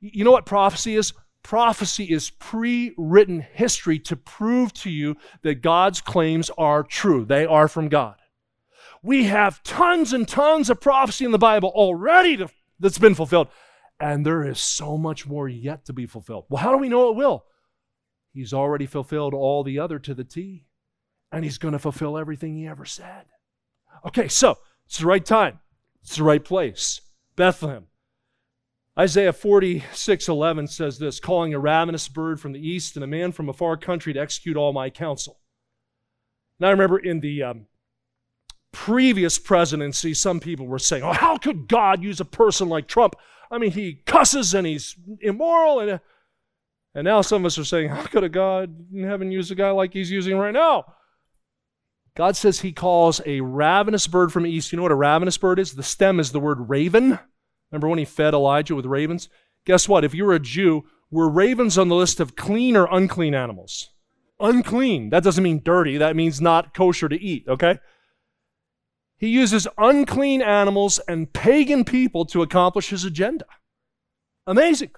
[0.00, 1.12] You know what prophecy is?
[1.46, 7.24] prophecy is pre written history to prove to you that God's claims are true.
[7.24, 8.16] They are from God.
[9.06, 12.48] We have tons and tons of prophecy in the Bible already to,
[12.80, 13.46] that's been fulfilled,
[14.00, 16.46] and there is so much more yet to be fulfilled.
[16.48, 17.44] Well, how do we know it will?
[18.32, 20.64] He's already fulfilled all the other to the T,
[21.30, 23.26] and He's going to fulfill everything He ever said.
[24.04, 25.60] Okay, so it's the right time,
[26.02, 27.00] it's the right place.
[27.36, 27.86] Bethlehem,
[28.98, 33.30] Isaiah 46 11 says this calling a ravenous bird from the east and a man
[33.30, 35.38] from a far country to execute all my counsel.
[36.58, 37.66] Now, I remember in the um,
[38.76, 43.16] previous presidency, some people were saying, Oh, how could God use a person like Trump?
[43.50, 45.80] I mean, he cusses and he's immoral.
[45.80, 45.98] And,
[46.94, 49.54] and now some of us are saying, How could a God in heaven use a
[49.54, 50.84] guy like he's using right now?
[52.14, 54.72] God says he calls a ravenous bird from the east.
[54.72, 55.72] You know what a ravenous bird is?
[55.72, 57.18] The stem is the word raven.
[57.70, 59.30] Remember when he fed Elijah with ravens?
[59.64, 60.04] Guess what?
[60.04, 63.88] If you were a Jew, were ravens on the list of clean or unclean animals?
[64.38, 65.08] Unclean.
[65.08, 67.78] That doesn't mean dirty, that means not kosher to eat, okay?
[69.18, 73.46] He uses unclean animals and pagan people to accomplish his agenda.
[74.46, 74.90] Amazing.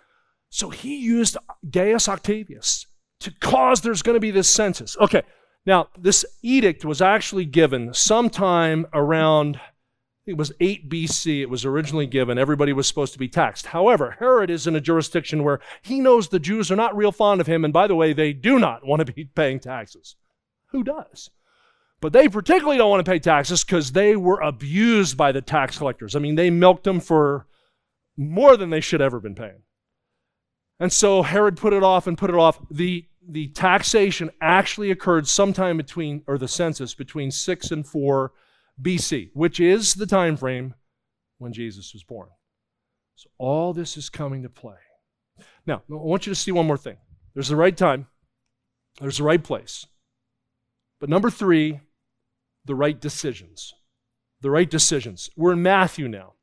[0.50, 1.36] So he used
[1.70, 2.86] Gaius Octavius
[3.20, 4.96] to cause there's going to be this census.
[4.98, 5.22] Okay,
[5.66, 9.60] now this edict was actually given sometime around
[10.28, 12.36] it was 8 BC, it was originally given.
[12.36, 13.66] Everybody was supposed to be taxed.
[13.66, 17.40] However, Herod is in a jurisdiction where he knows the Jews are not real fond
[17.40, 20.16] of him, and by the way, they do not want to be paying taxes.
[20.66, 21.30] Who does?
[22.00, 25.78] But they particularly don't want to pay taxes because they were abused by the tax
[25.78, 26.14] collectors.
[26.14, 27.46] I mean, they milked them for
[28.16, 29.62] more than they should ever been paying.
[30.80, 32.60] And so Herod put it off and put it off.
[32.70, 38.32] The, the taxation actually occurred sometime between, or the census, between 6 and 4
[38.80, 40.74] BC, which is the time frame
[41.38, 42.28] when Jesus was born.
[43.16, 44.76] So all this is coming to play.
[45.66, 46.96] Now, I want you to see one more thing.
[47.34, 48.06] There's the right time,
[49.00, 49.86] there's the right place.
[51.00, 51.80] But number three,
[52.68, 53.74] the right decisions.
[54.40, 55.28] The right decisions.
[55.36, 56.34] We're in Matthew now.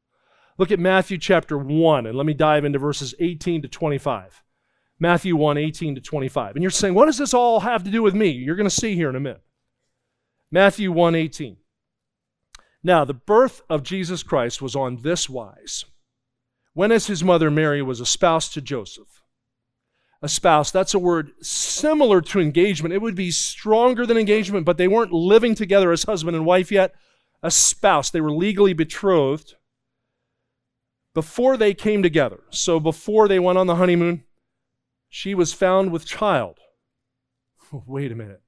[0.58, 4.44] Look at Matthew chapter 1, and let me dive into verses 18 to 25.
[5.00, 6.56] Matthew 1, 18 to 25.
[6.56, 8.30] And you're saying, what does this all have to do with me?
[8.30, 9.44] You're going to see here in a minute.
[10.52, 11.58] Matthew 1, 18.
[12.84, 15.86] Now, the birth of Jesus Christ was on this wise.
[16.74, 19.15] When as his mother Mary was espoused to Joseph,
[20.26, 22.96] a spouse, that's a word similar to engagement.
[22.96, 26.72] It would be stronger than engagement, but they weren't living together as husband and wife
[26.72, 26.96] yet.
[27.44, 29.54] A spouse, they were legally betrothed
[31.14, 32.40] before they came together.
[32.50, 34.24] So before they went on the honeymoon,
[35.10, 36.58] she was found with child.
[37.72, 38.42] Wait a minute.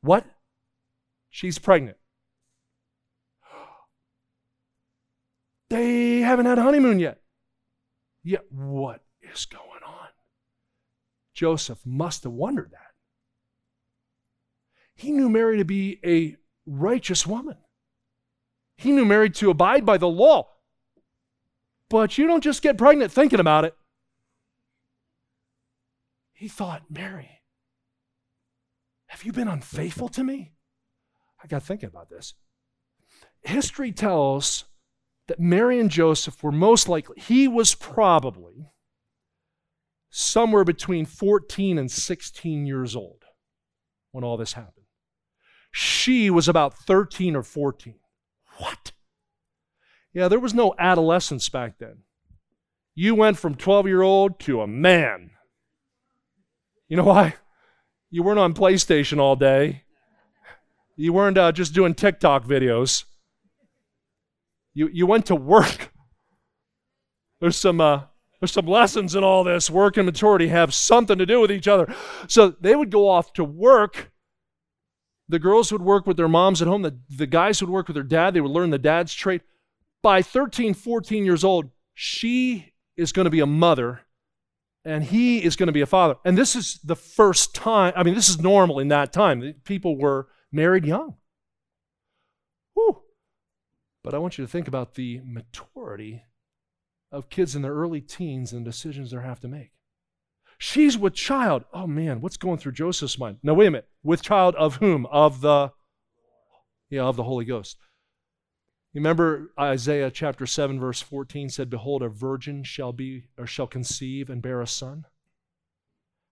[0.00, 0.24] What?
[1.28, 1.98] She's pregnant.
[5.68, 7.20] They haven't had a honeymoon yet.
[8.24, 9.69] Yet, what is going?
[11.40, 12.92] Joseph must have wondered that.
[14.94, 17.56] He knew Mary to be a righteous woman.
[18.76, 20.48] He knew Mary to abide by the law.
[21.88, 23.74] But you don't just get pregnant thinking about it.
[26.34, 27.40] He thought, Mary,
[29.06, 30.52] have you been unfaithful to me?
[31.42, 32.34] I got thinking about this.
[33.40, 34.64] History tells
[35.26, 38.74] that Mary and Joseph were most likely, he was probably
[40.10, 43.24] somewhere between 14 and 16 years old
[44.12, 44.86] when all this happened.
[45.72, 47.94] She was about 13 or 14.
[48.58, 48.92] What?
[50.12, 51.98] Yeah, there was no adolescence back then.
[52.94, 55.30] You went from 12 year old to a man.
[56.88, 57.36] You know why?
[58.10, 59.84] You weren't on PlayStation all day.
[60.96, 63.04] You weren't uh, just doing TikTok videos.
[64.74, 65.92] You, you went to work.
[67.40, 68.02] There's some, uh,
[68.40, 69.68] There's some lessons in all this.
[69.68, 71.94] Work and maturity have something to do with each other.
[72.26, 74.10] So they would go off to work.
[75.28, 76.82] The girls would work with their moms at home.
[76.82, 78.34] The, the guys would work with their dad.
[78.34, 79.42] They would learn the dad's trade.
[80.02, 84.00] By 13, 14 years old, she is going to be a mother
[84.84, 86.16] and he is going to be a father.
[86.24, 89.54] And this is the first time, I mean, this is normal in that time.
[89.64, 91.16] People were married young.
[92.74, 93.02] Whew.
[94.02, 96.22] But I want you to think about the maturity
[97.12, 99.72] of kids in their early teens and decisions they have to make.
[100.58, 101.64] She's with child.
[101.72, 103.38] Oh man, what's going through Joseph's mind?
[103.42, 103.88] Now wait a minute.
[104.02, 105.06] With child of whom?
[105.06, 105.72] Of the
[106.90, 107.78] yeah, of the Holy Ghost.
[108.92, 113.66] You remember Isaiah chapter 7 verse 14 said behold a virgin shall be or shall
[113.66, 115.06] conceive and bear a son.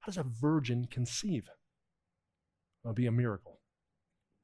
[0.01, 1.49] How does a virgin conceive?
[2.85, 3.61] It'll be a miracle.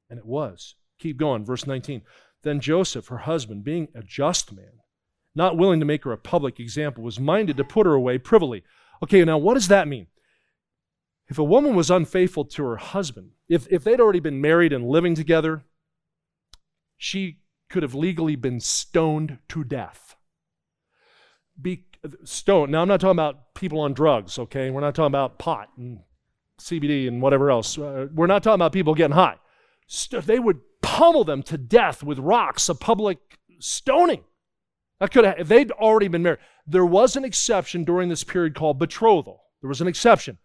[0.09, 0.75] And it was.
[0.99, 2.01] Keep going verse 19.
[2.41, 4.79] Then Joseph her husband being a just man
[5.35, 8.63] not willing to make her a public example, was minded to put her away privily.
[9.03, 10.07] Okay, now what does that mean?
[11.27, 14.87] If a woman was unfaithful to her husband, if, if they'd already been married and
[14.87, 15.65] living together,
[16.97, 20.15] she could have legally been stoned to death.
[21.59, 21.85] Be
[22.23, 22.71] stoned.
[22.71, 24.69] Now, I'm not talking about people on drugs, okay?
[24.69, 25.99] We're not talking about pot and
[26.59, 27.77] CBD and whatever else.
[27.77, 29.37] Uh, we're not talking about people getting high.
[29.87, 33.17] St- they would pummel them to death with rocks, a public
[33.59, 34.23] stoning.
[34.99, 36.39] That could have, if they'd already been married.
[36.65, 39.43] There was an exception during this period called betrothal.
[39.61, 40.37] There was an exception.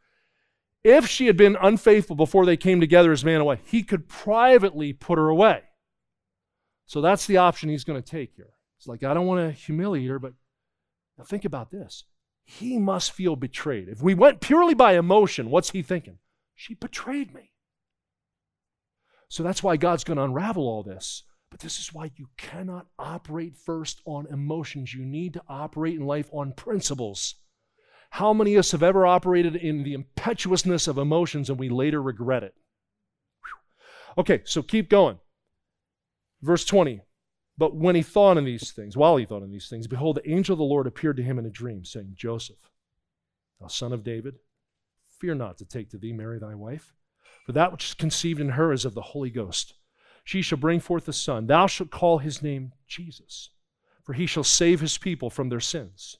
[0.82, 4.08] If she had been unfaithful before they came together as man and wife, he could
[4.08, 5.62] privately put her away.
[6.86, 8.50] So that's the option he's going to take here.
[8.78, 10.32] It's like, I don't want to humiliate her, but
[11.18, 12.04] now think about this.
[12.42, 13.88] He must feel betrayed.
[13.88, 16.18] If we went purely by emotion, what's he thinking?
[16.56, 17.52] She betrayed me.
[19.28, 22.86] So that's why God's going to unravel all this but this is why you cannot
[22.98, 24.94] operate first on emotions.
[24.94, 27.34] You need to operate in life on principles.
[28.10, 32.02] How many of us have ever operated in the impetuousness of emotions and we later
[32.02, 32.54] regret it?
[33.42, 34.22] Whew.
[34.22, 35.18] Okay, so keep going.
[36.42, 37.02] Verse 20.
[37.58, 40.30] But when he thought on these things, while he thought on these things, behold, the
[40.30, 42.70] angel of the Lord appeared to him in a dream, saying, Joseph,
[43.60, 44.36] thou son of David,
[45.18, 46.94] fear not to take to thee Mary thy wife,
[47.44, 49.74] for that which is conceived in her is of the Holy Ghost.
[50.24, 51.46] She shall bring forth a son.
[51.46, 53.50] Thou shalt call his name Jesus,
[54.04, 56.18] for he shall save his people from their sins.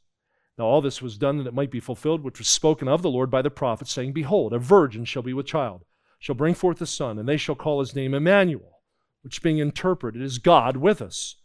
[0.59, 3.11] Now, all this was done that it might be fulfilled, which was spoken of the
[3.11, 5.85] Lord by the prophet, saying, Behold, a virgin shall be with child,
[6.19, 8.81] shall bring forth a son, and they shall call his name Emmanuel,
[9.23, 11.37] which being interpreted is God with us.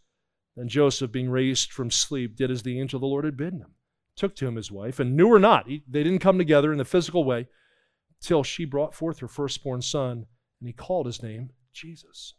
[0.56, 3.60] Then Joseph, being raised from sleep, did as the angel of the Lord had bidden
[3.60, 3.74] him,
[4.16, 5.66] took to him his wife, and knew her not.
[5.66, 7.48] He, they didn't come together in the physical way
[8.20, 10.26] till she brought forth her firstborn son,
[10.60, 12.34] and he called his name Jesus.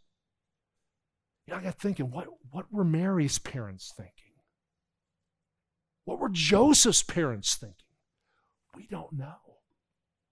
[1.47, 4.33] You know, I got thinking, what, what were Mary's parents thinking?
[6.03, 7.75] What were Joseph's parents thinking?
[8.75, 9.35] We don't know.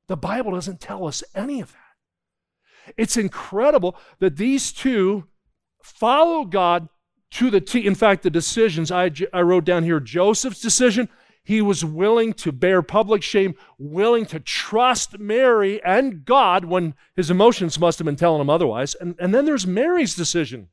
[0.07, 2.93] The Bible doesn't tell us any of that.
[2.97, 5.25] It's incredible that these two
[5.81, 6.89] follow God
[7.31, 7.85] to the T.
[7.85, 11.09] In fact, the decisions I, I wrote down here Joseph's decision,
[11.43, 17.31] he was willing to bear public shame, willing to trust Mary and God when his
[17.31, 18.95] emotions must have been telling him otherwise.
[18.95, 20.69] And, and then there's Mary's decision.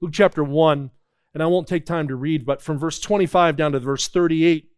[0.00, 0.90] Luke chapter 1,
[1.34, 4.70] and I won't take time to read, but from verse 25 down to verse 38,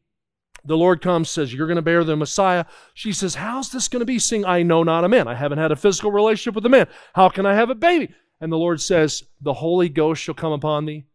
[0.65, 2.67] the Lord comes, says, You're going to bear the Messiah.
[2.95, 4.19] She says, How's this going to be?
[4.19, 5.29] Seeing I know not a man.
[5.29, 6.87] I haven't had a physical relationship with a man.
[7.15, 8.13] How can I have a baby?
[8.41, 11.07] And the Lord says, The Holy Ghost shall come upon thee.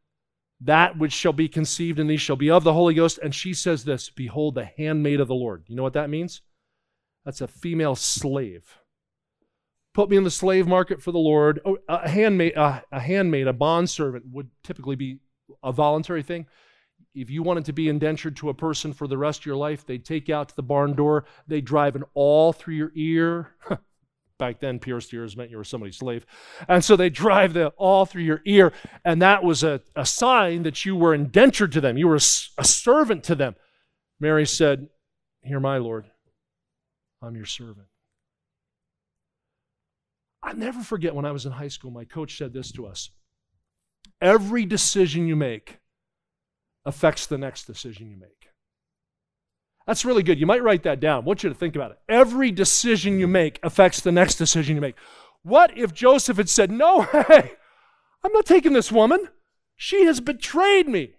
[0.62, 3.20] That which shall be conceived in thee shall be of the Holy Ghost.
[3.22, 5.64] And she says this Behold, the handmaid of the Lord.
[5.68, 6.42] You know what that means?
[7.24, 8.78] That's a female slave
[9.96, 11.62] put me in the slave market for the Lord.
[11.66, 15.20] Oh, a handmaid, a, a handmaid, a bondservant would typically be
[15.64, 16.46] a voluntary thing.
[17.16, 19.86] If you wanted to be indentured to a person for the rest of your life,
[19.86, 21.24] they'd take you out to the barn door.
[21.48, 23.56] They'd drive an awl through your ear.
[24.38, 26.26] Back then, pierced ears meant you were somebody's slave.
[26.68, 28.74] And so they drive the awl through your ear.
[29.06, 31.98] And that was a, a sign that you were indentured to them.
[31.98, 32.28] You were a,
[32.58, 33.56] a servant to them.
[34.20, 34.90] Mary said,
[35.42, 36.06] Hear my Lord,
[37.22, 37.88] I'm your servant.
[40.46, 43.10] I never forget when I was in high school, my coach said this to us
[44.22, 45.80] Every decision you make
[46.86, 48.30] affects the next decision you make.
[49.88, 50.40] That's really good.
[50.40, 51.24] You might write that down.
[51.24, 51.98] I want you to think about it.
[52.08, 54.96] Every decision you make affects the next decision you make.
[55.42, 57.54] What if Joseph had said, No, hey,
[58.24, 59.28] I'm not taking this woman.
[59.76, 61.14] She has betrayed me.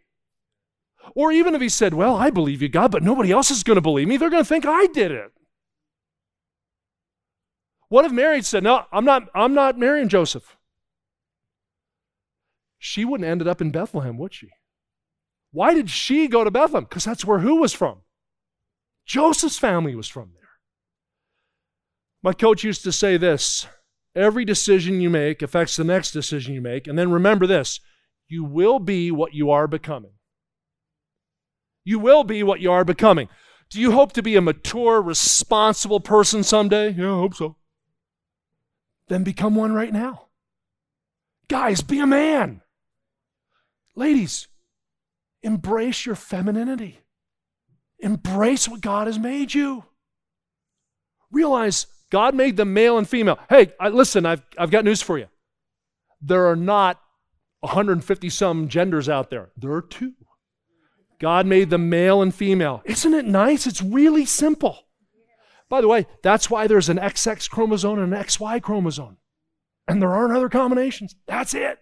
[1.15, 3.77] Or even if he said, Well, I believe you, God, but nobody else is going
[3.77, 4.17] to believe me.
[4.17, 5.33] They're going to think I did it.
[7.89, 10.57] What if Mary said, No, I'm not, I'm not marrying Joseph?
[12.79, 14.49] She wouldn't ended up in Bethlehem, would she?
[15.53, 16.85] Why did she go to Bethlehem?
[16.85, 18.03] Because that's where who was from?
[19.07, 20.43] Joseph's family was from there.
[22.23, 23.67] My coach used to say this
[24.15, 26.87] every decision you make affects the next decision you make.
[26.87, 27.81] And then remember this
[28.29, 30.13] you will be what you are becoming.
[31.85, 33.29] You will be what you are becoming.
[33.71, 36.91] Do you hope to be a mature, responsible person someday?
[36.91, 37.57] Yeah, I hope so.
[39.09, 40.27] Then become one right now.
[41.49, 42.63] Guys, be a man.
[43.95, 44.49] Ladies,
[45.43, 46.99] embrace your femininity.
[48.01, 49.85] Embrace what God has made you.
[51.31, 53.39] Realize God made them male and female.
[53.49, 55.27] Hey, I, listen, I've, I've got news for you.
[56.21, 57.01] There are not
[57.61, 60.13] 150 some genders out there, there are two.
[61.19, 62.83] God made them male and female.
[62.85, 63.67] Isn't it nice?
[63.67, 64.86] It's really simple.
[65.69, 69.19] By the way, that's why there's an XX chromosome and an XY chromosome.
[69.89, 71.15] And there aren't other combinations.
[71.27, 71.79] That's it.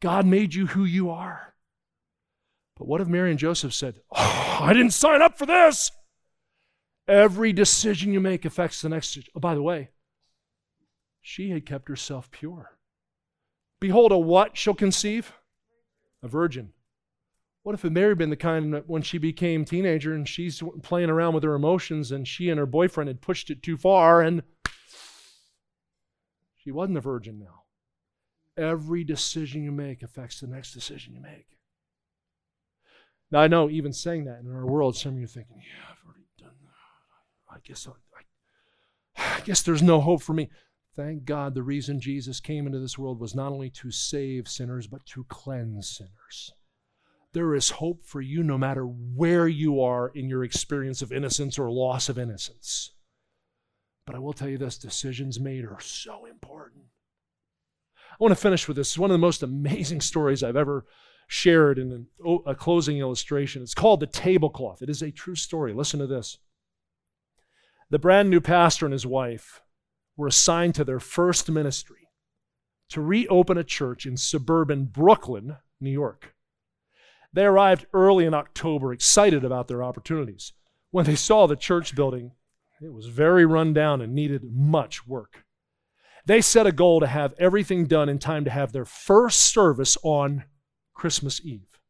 [0.00, 1.54] God made you who you are.
[2.76, 5.90] But what if Mary and Joseph said, oh, I didn't sign up for this?
[7.08, 9.18] Every decision you make affects the next.
[9.34, 9.90] Oh, by the way,
[11.20, 12.78] she had kept herself pure.
[13.80, 15.32] Behold, a what shall conceive?
[16.22, 16.72] A virgin.
[17.68, 21.10] What if it Mary been the kind that when she became teenager and she's playing
[21.10, 24.42] around with her emotions and she and her boyfriend had pushed it too far and
[26.56, 27.64] she wasn't a virgin now?
[28.56, 31.58] Every decision you make affects the next decision you make.
[33.30, 35.90] Now, I know even saying that in our world, some of you are thinking, yeah,
[35.90, 37.54] I've already done that.
[37.54, 40.48] I guess, I, I guess there's no hope for me.
[40.96, 44.86] Thank God the reason Jesus came into this world was not only to save sinners,
[44.86, 46.54] but to cleanse sinners.
[47.34, 51.58] There is hope for you no matter where you are in your experience of innocence
[51.58, 52.92] or loss of innocence.
[54.06, 56.84] But I will tell you this decisions made are so important.
[58.10, 58.88] I want to finish with this.
[58.88, 60.86] It's one of the most amazing stories I've ever
[61.26, 62.06] shared in
[62.46, 63.62] a closing illustration.
[63.62, 64.80] It's called The Tablecloth.
[64.80, 65.74] It is a true story.
[65.74, 66.38] Listen to this.
[67.90, 69.60] The brand new pastor and his wife
[70.16, 72.08] were assigned to their first ministry
[72.88, 76.34] to reopen a church in suburban Brooklyn, New York.
[77.32, 80.52] They arrived early in October, excited about their opportunities.
[80.90, 82.32] When they saw the church building,
[82.80, 85.44] it was very run down and needed much work.
[86.26, 89.96] They set a goal to have everything done in time to have their first service
[90.02, 90.44] on
[90.94, 91.80] Christmas Eve.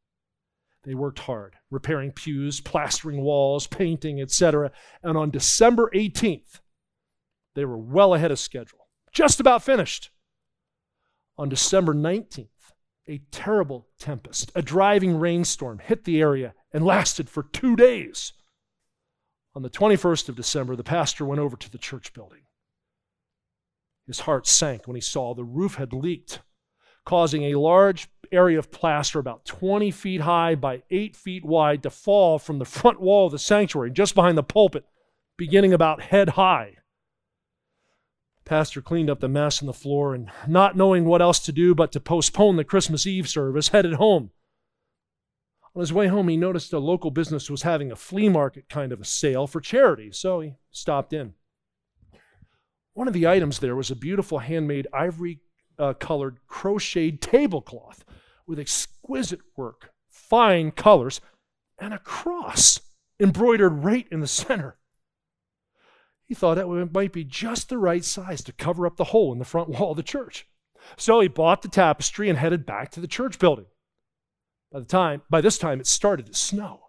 [0.84, 4.70] They worked hard, repairing pews, plastering walls, painting, etc.
[5.02, 6.60] And on December 18th,
[7.54, 10.10] they were well ahead of schedule, just about finished.
[11.36, 12.48] On December 19th,
[13.08, 18.32] a terrible tempest, a driving rainstorm hit the area and lasted for two days.
[19.54, 22.42] On the 21st of December, the pastor went over to the church building.
[24.06, 26.40] His heart sank when he saw the roof had leaked
[27.08, 31.88] causing a large area of plaster about 20 feet high by 8 feet wide to
[31.88, 34.84] fall from the front wall of the sanctuary, just behind the pulpit,
[35.38, 36.76] beginning about head high.
[38.48, 41.74] Pastor cleaned up the mess on the floor and, not knowing what else to do
[41.74, 44.30] but to postpone the Christmas Eve service, headed home.
[45.74, 48.90] On his way home, he noticed a local business was having a flea market kind
[48.90, 51.34] of a sale for charity, so he stopped in.
[52.94, 55.40] One of the items there was a beautiful handmade ivory
[55.78, 58.02] uh, colored crocheted tablecloth
[58.46, 61.20] with exquisite work, fine colors,
[61.78, 62.80] and a cross
[63.20, 64.78] embroidered right in the center.
[66.28, 69.38] He thought that might be just the right size to cover up the hole in
[69.38, 70.46] the front wall of the church.
[70.96, 73.66] So he bought the tapestry and headed back to the church building.
[74.70, 76.80] By the time by this time it started to snow.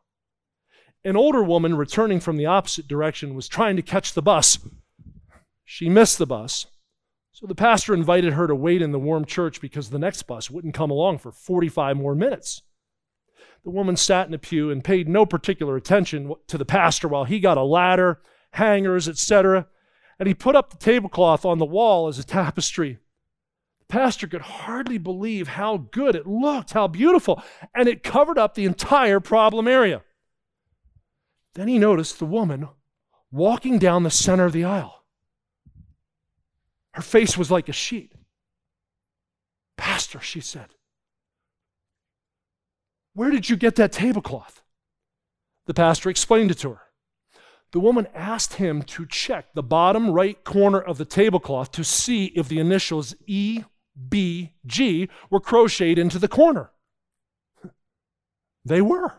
[1.06, 4.60] An older woman returning from the opposite direction was trying to catch the bus.
[5.64, 6.68] She missed the bus
[7.40, 10.50] so the pastor invited her to wait in the warm church because the next bus
[10.50, 12.64] wouldn't come along for 45 more minutes.
[13.64, 17.24] The woman sat in a pew and paid no particular attention to the pastor while
[17.24, 18.20] he got a ladder,
[18.54, 19.68] hangers, etc.,
[20.20, 23.00] and he put up the tablecloth on the wall as a tapestry.
[23.80, 27.41] The pastor could hardly believe how good it looked, how beautiful,
[27.74, 30.04] and it covered up the entire problem area.
[31.56, 32.68] Then he noticed the woman
[33.32, 35.04] walking down the center of the aisle.
[36.93, 38.12] Her face was like a sheet.
[39.78, 40.74] Pastor, she said,
[43.14, 44.62] where did you get that tablecloth?
[45.66, 46.82] The pastor explained it to her.
[47.72, 52.26] The woman asked him to check the bottom right corner of the tablecloth to see
[52.36, 53.63] if the initials E,
[54.07, 56.72] B, G were crocheted into the corner.
[58.65, 59.13] They were.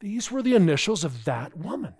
[0.00, 1.94] These were the initials of that woman.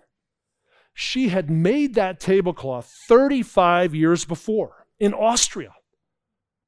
[0.93, 5.73] She had made that tablecloth 35 years before in Austria.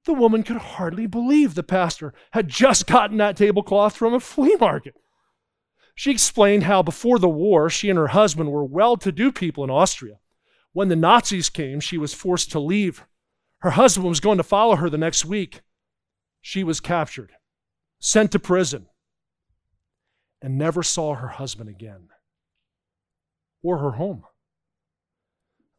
[0.05, 4.55] The woman could hardly believe the pastor had just gotten that tablecloth from a flea
[4.59, 4.95] market.
[5.97, 9.63] She explained how before the war, she and her husband were well to do people
[9.63, 10.19] in Austria.
[10.71, 13.03] When the Nazis came, she was forced to leave.
[13.61, 15.61] Her husband was going to follow her the next week.
[16.39, 17.31] She was captured,
[17.99, 18.85] sent to prison,
[20.39, 22.09] and never saw her husband again
[23.63, 24.23] or her home.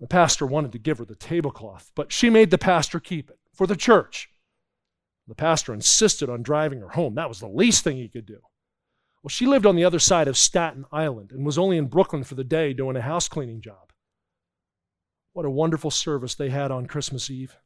[0.00, 3.38] The pastor wanted to give her the tablecloth, but she made the pastor keep it
[3.54, 4.30] for the church.
[5.28, 7.14] The pastor insisted on driving her home.
[7.14, 8.40] That was the least thing he could do.
[9.22, 12.24] Well, she lived on the other side of Staten Island and was only in Brooklyn
[12.24, 13.92] for the day doing a house cleaning job.
[15.32, 17.56] What a wonderful service they had on Christmas Eve.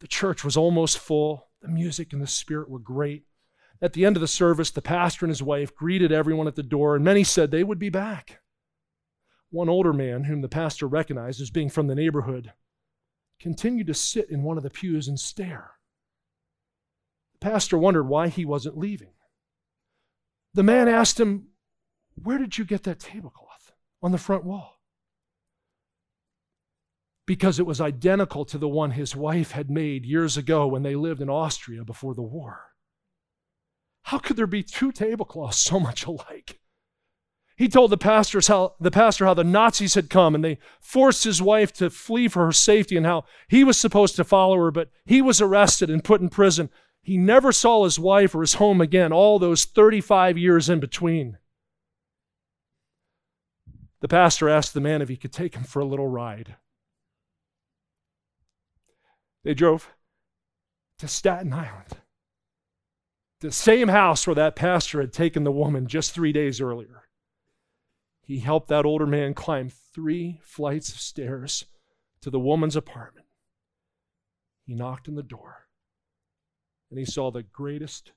[0.00, 1.48] The church was almost full.
[1.60, 3.24] The music and the spirit were great.
[3.80, 6.62] At the end of the service, the pastor and his wife greeted everyone at the
[6.62, 8.40] door, and many said they would be back.
[9.50, 12.52] One older man, whom the pastor recognized as being from the neighborhood,
[13.40, 15.72] continued to sit in one of the pews and stare.
[17.34, 19.12] The pastor wondered why he wasn't leaving.
[20.54, 21.48] The man asked him,
[22.14, 23.72] Where did you get that tablecloth
[24.02, 24.80] on the front wall?
[27.26, 30.96] Because it was identical to the one his wife had made years ago when they
[30.96, 32.68] lived in Austria before the war.
[34.04, 36.58] How could there be two tablecloths so much alike?
[37.58, 41.24] He told the pastors how the pastor how the Nazis had come and they forced
[41.24, 44.70] his wife to flee for her safety and how he was supposed to follow her,
[44.70, 46.70] but he was arrested and put in prison.
[47.08, 51.38] He never saw his wife or his home again all those 35 years in between.
[54.00, 56.56] The pastor asked the man if he could take him for a little ride.
[59.42, 59.88] They drove
[60.98, 61.96] to Staten Island,
[63.40, 67.04] the same house where that pastor had taken the woman just three days earlier
[68.20, 71.64] he helped that older man climb three flights of stairs
[72.20, 73.26] to the woman's apartment.
[74.66, 75.67] He knocked on the door
[76.90, 78.12] and he saw the greatest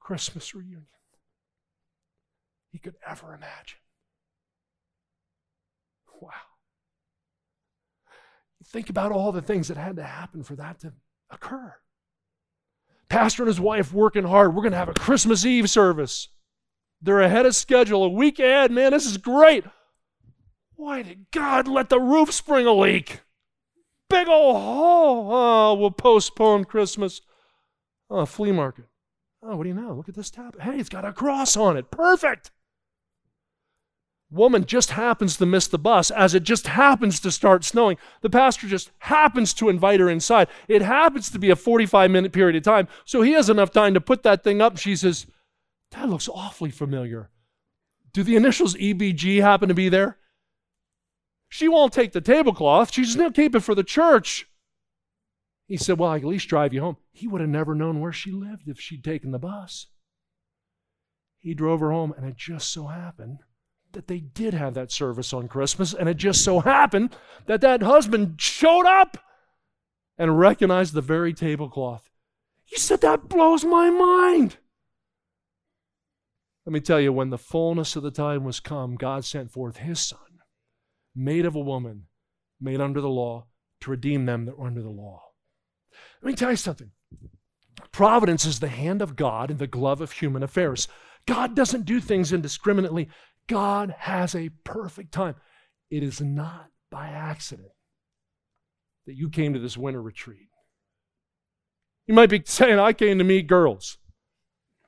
[0.00, 0.86] Christmas reunion
[2.70, 3.78] he could ever imagine.
[6.20, 6.30] Wow.
[8.66, 10.92] Think about all the things that had to happen for that to
[11.30, 11.74] occur.
[13.08, 14.54] Pastor and his wife working hard.
[14.54, 16.28] We're going to have a Christmas Eve service.
[17.00, 18.70] They're ahead of schedule, a week ahead.
[18.70, 19.64] Man, this is great.
[20.76, 23.20] Why did God let the roof spring a leak?
[24.08, 25.28] Big old hole.
[25.30, 27.20] Oh, we'll postpone Christmas.
[28.14, 28.84] Oh, flea market.
[29.42, 29.92] Oh, what do you know?
[29.92, 30.54] Look at this tap.
[30.60, 31.90] Hey, it's got a cross on it.
[31.90, 32.52] Perfect.
[34.30, 37.96] Woman just happens to miss the bus as it just happens to start snowing.
[38.20, 40.46] The pastor just happens to invite her inside.
[40.68, 42.86] It happens to be a 45 minute period of time.
[43.04, 44.78] So he has enough time to put that thing up.
[44.78, 45.26] She says,
[45.90, 47.30] that looks awfully familiar.
[48.12, 50.18] Do the initials EBG happen to be there?
[51.48, 52.92] She won't take the tablecloth.
[52.92, 54.46] She's going to keep it for the church.
[55.66, 56.96] He said, Well, I can at least drive you home.
[57.12, 59.86] He would have never known where she lived if she'd taken the bus.
[61.38, 63.40] He drove her home, and it just so happened
[63.92, 67.82] that they did have that service on Christmas, and it just so happened that that
[67.82, 69.18] husband showed up
[70.18, 72.08] and recognized the very tablecloth.
[72.64, 74.58] He said, That blows my mind.
[76.66, 79.78] Let me tell you, when the fullness of the time was come, God sent forth
[79.78, 80.40] his Son,
[81.14, 82.04] made of a woman,
[82.60, 83.46] made under the law,
[83.80, 85.23] to redeem them that were under the law.
[86.24, 86.90] Let me tell you something.
[87.92, 90.88] Providence is the hand of God in the glove of human affairs.
[91.26, 93.10] God doesn't do things indiscriminately.
[93.46, 95.34] God has a perfect time.
[95.90, 97.68] It is not by accident
[99.06, 100.48] that you came to this winter retreat.
[102.06, 103.98] You might be saying, I came to meet girls.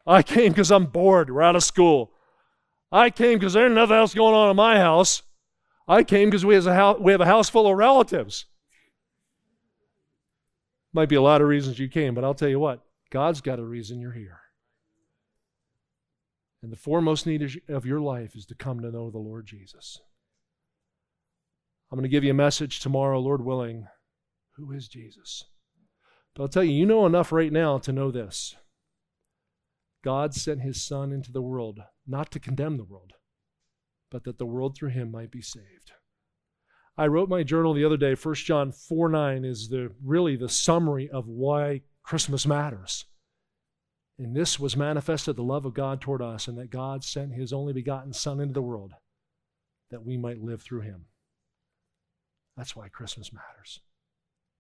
[0.06, 1.28] I came because I'm bored.
[1.28, 2.12] We're out of school.
[2.90, 5.22] I came because there's nothing else going on in my house.
[5.86, 8.46] I came because we, we have a house full of relatives.
[10.96, 13.58] Might be a lot of reasons you came, but I'll tell you what God's got
[13.58, 14.40] a reason you're here.
[16.62, 20.00] And the foremost need of your life is to come to know the Lord Jesus.
[21.92, 23.86] I'm going to give you a message tomorrow, Lord willing.
[24.56, 25.44] Who is Jesus?
[26.34, 28.56] But I'll tell you, you know enough right now to know this.
[30.02, 33.12] God sent his Son into the world, not to condemn the world,
[34.10, 35.92] but that the world through him might be saved.
[36.98, 38.14] I wrote my journal the other day.
[38.14, 43.04] 1 John 4 9 is the really the summary of why Christmas matters.
[44.18, 47.52] And this was manifested the love of God toward us, and that God sent his
[47.52, 48.92] only begotten Son into the world
[49.90, 51.04] that we might live through him.
[52.56, 53.80] That's why Christmas matters.